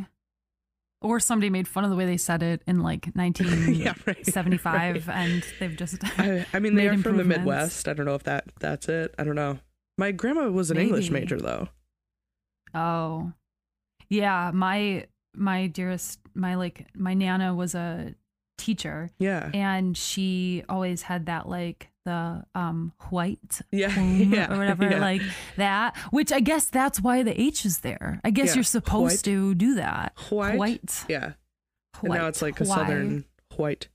[1.00, 4.64] Or somebody made fun of the way they said it in like 1975,
[5.08, 5.16] right.
[5.16, 5.98] and they've just.
[6.18, 7.24] I, I mean, they are from the.
[7.24, 7.88] Midwest.
[7.88, 9.14] I don't know if that that's it.
[9.18, 9.58] I don't know.
[9.98, 11.68] My grandma was an English major though.
[12.74, 13.32] oh,
[14.08, 14.50] yeah.
[14.54, 18.14] My my dearest, my like my nana was a
[18.58, 19.50] teacher, Yeah.
[19.54, 24.98] and she always had that like the um white Yeah, yeah, or whatever yeah.
[25.00, 25.22] like
[25.56, 29.24] that which i guess that's why the h is there i guess Yeah, you're supposed
[29.26, 29.32] white.
[29.32, 30.58] to do that White.
[30.58, 31.34] white Yeah.
[32.02, 33.24] And now it's like a southern
[33.56, 33.86] white.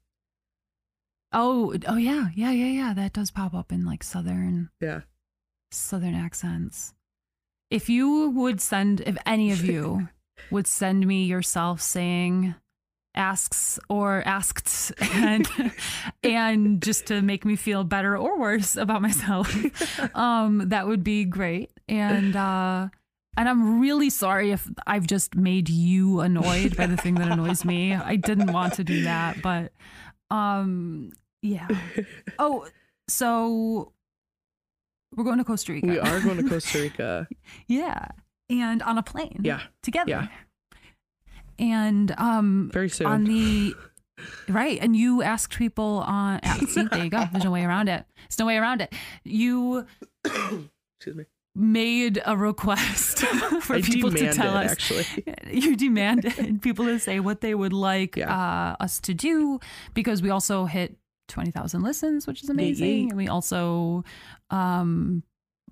[1.33, 5.01] oh oh yeah yeah yeah yeah that does pop up in like southern Yeah.
[5.71, 6.93] southern accents
[7.69, 10.07] if you would send if any of you
[10.51, 12.55] would send me yourself saying
[13.15, 15.47] asks or asked and
[16.23, 19.51] and just to make me feel better or worse about myself
[20.15, 22.87] um that would be great and uh
[23.37, 27.63] and I'm really sorry if I've just made you annoyed by the thing that annoys
[27.63, 27.93] me.
[27.93, 29.71] I didn't want to do that, but
[30.31, 31.11] um
[31.43, 31.67] yeah.
[32.39, 32.67] Oh,
[33.07, 33.93] so
[35.15, 35.87] we're going to Costa Rica.
[35.87, 37.27] We are going to Costa Rica.
[37.67, 38.07] yeah.
[38.49, 39.41] And on a plane.
[39.43, 39.61] Yeah.
[39.83, 40.09] Together.
[40.09, 40.27] Yeah.
[41.59, 43.07] And um Very soon.
[43.07, 43.75] on the
[44.49, 46.39] right and you asked people on
[46.69, 48.91] see there you go there's no way around it there's no way around it
[49.23, 49.85] you
[50.25, 51.25] Excuse me.
[51.55, 53.19] made a request
[53.61, 55.05] for I people to tell us actually.
[55.51, 58.33] you demanded people to say what they would like Yeah.
[58.35, 59.59] uh, us to do
[59.93, 64.03] because we also hit 20,000 listens which is amazing and we also
[64.49, 65.21] um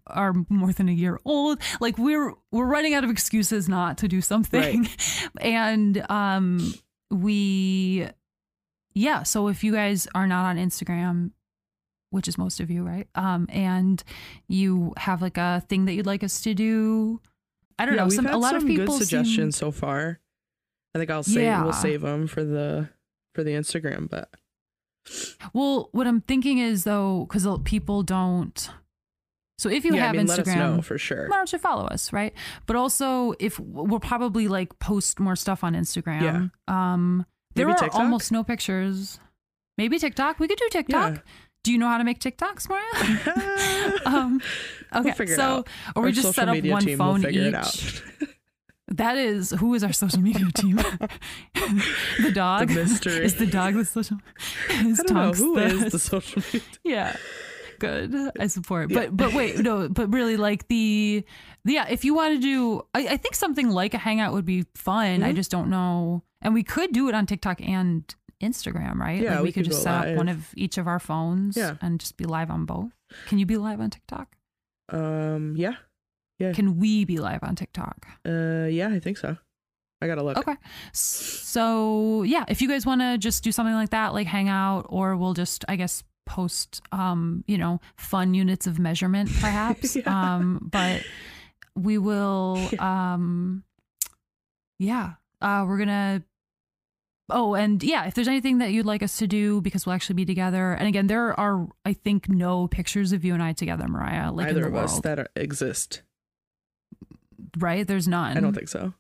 [0.08, 4.08] are more than a year old like we're we're running out of excuses not to
[4.08, 4.88] do something
[5.42, 6.74] and um
[7.12, 8.08] we
[8.94, 11.32] yeah so if you guys are not on Instagram
[12.12, 14.04] which is most of you right um and
[14.48, 17.20] you have like a thing that you'd like us to do
[17.78, 18.06] I don't yeah, know.
[18.06, 20.22] We've Some had a lot some of people good seem- suggestions so far.
[20.94, 21.64] I think I'll save Yeah.
[21.64, 22.88] we'll save them for the
[23.34, 24.30] for the Instagram, but
[25.54, 28.70] well, what I'm thinking is though, because people don't.
[29.58, 31.28] So if you yeah, have I mean, Instagram, know for sure.
[31.30, 32.34] why don't you follow us, right?
[32.66, 36.52] But also, if we'll probably like post more stuff on Instagram.
[36.68, 37.26] Um,
[37.56, 38.00] there Maybe are TikTok?
[38.02, 39.20] almost no pictures.
[39.78, 40.40] Maybe TikTok.
[40.40, 41.16] We could do TikTok.
[41.16, 41.22] Yeah.
[41.64, 44.00] Do you know how to make TikToks, Maria?
[44.06, 44.42] um,
[44.94, 45.70] okay, We'll figure it so out.
[45.96, 47.48] or we Our just set up one will phone figure each.
[47.48, 48.04] it out.
[48.88, 50.76] That is who is our social media team?
[52.22, 52.68] the dog.
[52.68, 53.26] The mystery.
[53.26, 54.18] Is the dog the social?
[54.70, 56.62] Is I don't know who the, is the social media.
[56.84, 57.16] yeah
[57.86, 59.00] good i support Yeah.
[59.08, 61.24] but but wait no but really like the
[61.66, 64.66] yeah if you want to do I, I think something like a hangout would be
[64.76, 65.36] fun i Mhm.
[65.36, 68.04] just don't know and we could do it on tiktok and
[68.42, 70.88] instagram right Yeah, like we we, could could just set up one of each of
[70.88, 71.76] our phones Yeah.
[71.82, 72.92] and just be live on both
[73.28, 74.36] can you be live on tiktok
[74.90, 75.76] Um yeah.
[76.40, 76.52] Yeah.
[76.54, 79.38] can we be live on tiktok Uh yeah, I think so.
[80.02, 80.38] I gotta look.
[80.38, 80.56] Okay.
[80.92, 84.86] So yeah, if you guys want to just do something like that, like hang out,
[84.90, 89.96] or we'll just, I guess, post, um, you know, fun units of measurement, perhaps.
[89.96, 90.04] Yeah.
[90.36, 91.04] Um, but
[91.76, 93.64] we will, um,
[94.80, 96.24] yeah, uh, we're gonna.
[97.30, 100.14] Oh, and yeah, if there's anything that you'd like us to do, because we'll actually
[100.16, 100.74] be together.
[100.74, 104.50] And again, there are, I think, no pictures of you and I together, Mariah, like
[104.50, 106.04] Either of the us that are, exist.
[107.58, 107.88] right?
[107.88, 108.38] There's none.
[108.38, 108.94] I don't think so.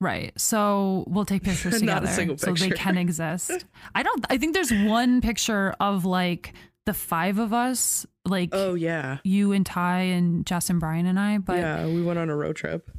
[0.00, 0.32] Right.
[0.38, 3.64] So we'll take pictures together single so they can exist.
[3.94, 6.52] I don't I think there's one picture of like
[6.86, 9.18] the five of us, like Oh yeah.
[9.24, 12.36] you and Ty and Jess and Brian and I, but yeah, we went on a
[12.36, 12.90] road trip.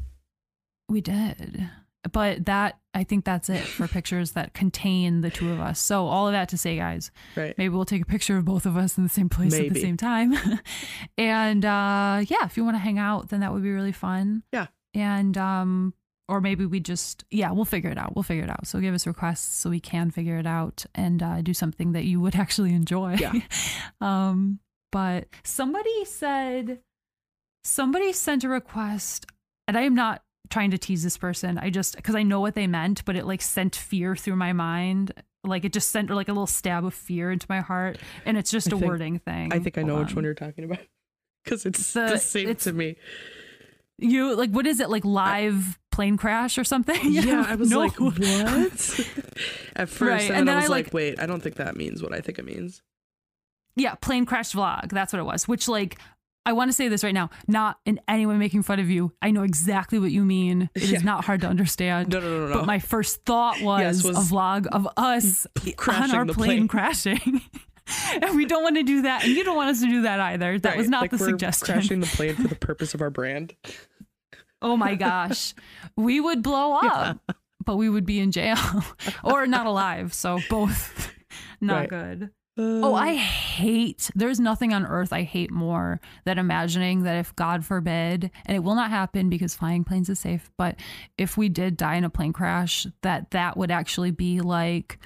[0.89, 1.69] we did.
[2.11, 5.79] But that I think that's it for pictures that contain the two of us.
[5.79, 7.55] So all of that to say, guys, Right.
[7.57, 9.81] maybe we'll take a picture of both of us in the same place at the
[9.81, 10.33] same time.
[11.17, 14.43] and uh yeah, if you want to hang out, then that would be really fun.
[14.51, 14.67] Yeah.
[14.93, 15.93] And um
[16.27, 18.15] or maybe we just yeah, we'll figure it out.
[18.15, 18.65] We'll figure it out.
[18.67, 22.05] So give us requests so we can figure it out and uh do something that
[22.05, 23.15] you would actually enjoy.
[23.19, 23.33] Yeah.
[24.01, 24.59] um
[24.91, 26.79] but somebody said
[27.63, 29.25] somebody sent a request
[29.67, 31.57] and I am not trying to tease this person.
[31.57, 34.53] I just because I know what they meant, but it like sent fear through my
[34.53, 35.11] mind.
[35.43, 38.49] Like it just sent like a little stab of fear into my heart, and it's
[38.51, 39.53] just I a think- wording thing.
[39.53, 40.79] I think I know Hold which one you're talking about.
[41.43, 42.95] Because it's The- the, same it's- to me.
[43.97, 46.99] You like what is it like live plane crash or something?
[47.03, 47.79] Yeah, I was No.
[47.79, 48.15] like, what?
[49.75, 51.55] At first, Right, and, and then, I I, was like- like, wait, I don't think
[51.55, 52.81] that means what I think it means.
[53.75, 54.89] yeah, plane crash vlog.
[54.91, 55.47] That's what it was.
[55.47, 55.97] Which like
[56.47, 59.11] I want to say this right now, not in any way making fun of you.
[59.21, 60.69] I know exactly what you mean.
[60.75, 60.99] It is Yeah.
[60.99, 62.09] not hard to understand.
[62.09, 62.53] No, no, no, no.
[62.59, 66.35] But my first thought was, Yes, was a vlog of us on crashing our plane,
[66.35, 66.67] plane.
[66.67, 67.41] crashing.
[68.21, 69.23] and we don't want to do that.
[69.25, 70.59] And you don't want us to do that either.
[70.59, 71.73] That was not like the we're suggestion.
[71.73, 73.55] Crashing the plane for the purpose of our brand.
[74.65, 75.53] Oh my gosh.
[75.95, 77.19] we would blow up,
[77.65, 78.57] but we would be in jail
[79.23, 80.13] or not alive.
[80.13, 81.11] So both
[81.61, 81.89] not Right.
[81.89, 82.23] good.
[82.57, 82.79] Uh.
[82.87, 87.65] Oh, I hate, there's nothing on earth I hate more than imagining that if God
[87.65, 90.77] forbid, and it will not happen because flying planes is safe, but
[91.17, 94.99] if we did die in a plane crash, that that would actually be like,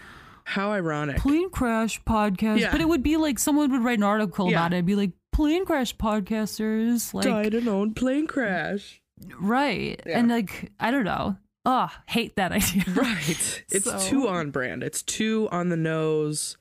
[0.43, 1.17] How ironic.
[1.17, 2.59] plane crash podcast.
[2.59, 2.71] Yeah.
[2.71, 4.57] But it would be like someone would write an article Yeah.
[4.59, 4.77] about it.
[4.77, 7.15] It'd be like plane crash podcasters.
[7.15, 9.01] Like Died in own plane crash.
[9.39, 10.01] Right.
[10.05, 10.19] Yeah.
[10.19, 11.37] And like I don't know.
[11.65, 12.83] Oh, hate that idea.
[12.93, 13.63] Right.
[13.69, 14.83] It's So- too on brand.
[14.83, 16.57] It's too on the nose.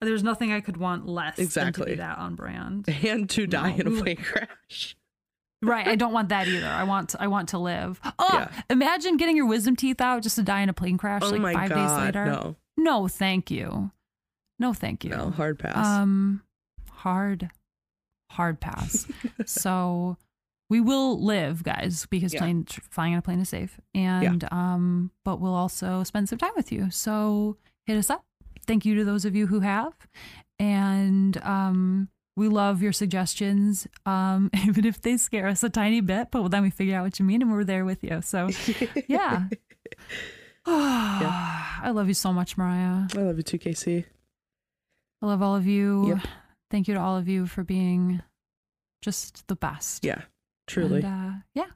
[0.00, 1.86] There's nothing I could want less than to Exactly.
[1.92, 2.86] be that on brand.
[3.04, 3.76] And to die No.
[3.76, 4.96] in a plane crash.
[5.62, 5.88] Right.
[5.88, 6.66] I don't want that either.
[6.68, 7.98] I want I want to live.
[8.18, 8.48] Oh, Yeah.
[8.68, 11.40] imagine getting your wisdom teeth out just to die in a plane crash oh like
[11.40, 11.76] my five god.
[11.76, 12.24] days later.
[12.26, 12.56] No.
[12.76, 13.90] No, thank you.
[14.58, 15.10] No, thank you.
[15.10, 15.30] No.
[15.30, 15.84] Hard pass.
[15.84, 16.42] Um,
[16.90, 17.50] hard,
[18.30, 19.06] hard pass.
[19.46, 20.18] so
[20.68, 22.40] we will live, guys, because Yeah.
[22.40, 26.52] plane flying on a plane is safe, and um, but we'll also spend some time
[26.56, 26.90] with you.
[26.90, 27.56] So
[27.86, 28.24] hit us up.
[28.66, 29.94] Thank you to those of you who have,
[30.58, 32.08] and um.
[32.38, 36.62] We love your suggestions, um, even if they scare us a tiny bit, but then
[36.64, 38.20] we figure out what you mean and we're there with you.
[38.20, 38.50] So,
[39.08, 39.48] yeah.
[40.66, 43.06] I love you so much, Mariah.
[43.16, 44.04] I love you too, Casey.
[45.22, 46.08] I love all of you.
[46.08, 46.18] Yep.
[46.70, 48.22] Thank you to all of you for being
[49.00, 50.04] just the best.
[50.04, 50.22] Yeah.
[50.66, 51.02] Truly.
[51.02, 51.66] And, uh, yeah.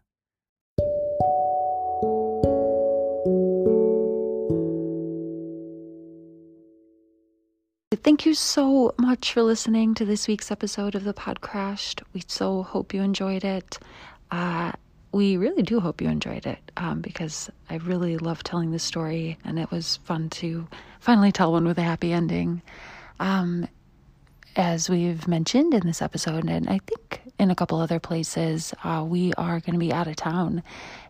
[8.03, 12.03] Thank you so much for listening to this week's episode of the Pod Crashed.
[12.13, 13.79] We so hope you enjoyed it.
[14.31, 14.73] Uh,
[15.13, 19.39] we really do hope you enjoyed it um, because I really love telling this story
[19.45, 20.67] and it was fun to
[21.01, 22.63] finally tell one with a happy ending.
[23.19, 23.69] Um,
[24.57, 29.05] as we've mentioned in this episode, and I think in a couple other places, uh,
[29.07, 30.63] we are going to be out of town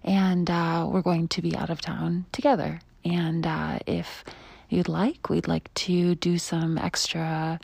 [0.05, 2.81] and uh, we're going to be out of town together.
[3.05, 4.25] And uh, if
[4.69, 7.59] you'd like, we'd like to do some extra,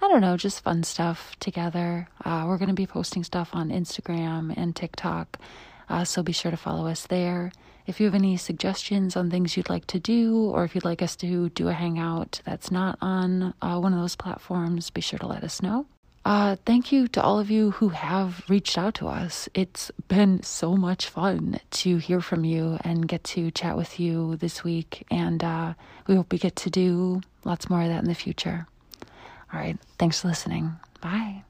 [0.00, 2.08] I don't know, just fun stuff together.
[2.24, 5.38] Uh, we're going to be posting stuff on Instagram and TikTok,
[5.88, 7.52] uh, so be sure to follow us there.
[7.86, 11.02] If you have any suggestions on things you'd like to do, or if you'd like
[11.02, 15.18] us to do a hangout that's not on uh, one of those platforms, be sure
[15.18, 15.86] to let us know.
[16.24, 19.48] Uh, thank you to all of you who have reached out to us.
[19.52, 24.36] It's been so much fun to hear from you and get to chat with you
[24.36, 25.06] this week.
[25.10, 25.74] And uh,
[26.06, 28.66] we hope we get to do lots more of that in the future.
[29.52, 29.76] All right.
[29.98, 30.72] Thanks for listening.
[31.02, 31.44] Bye.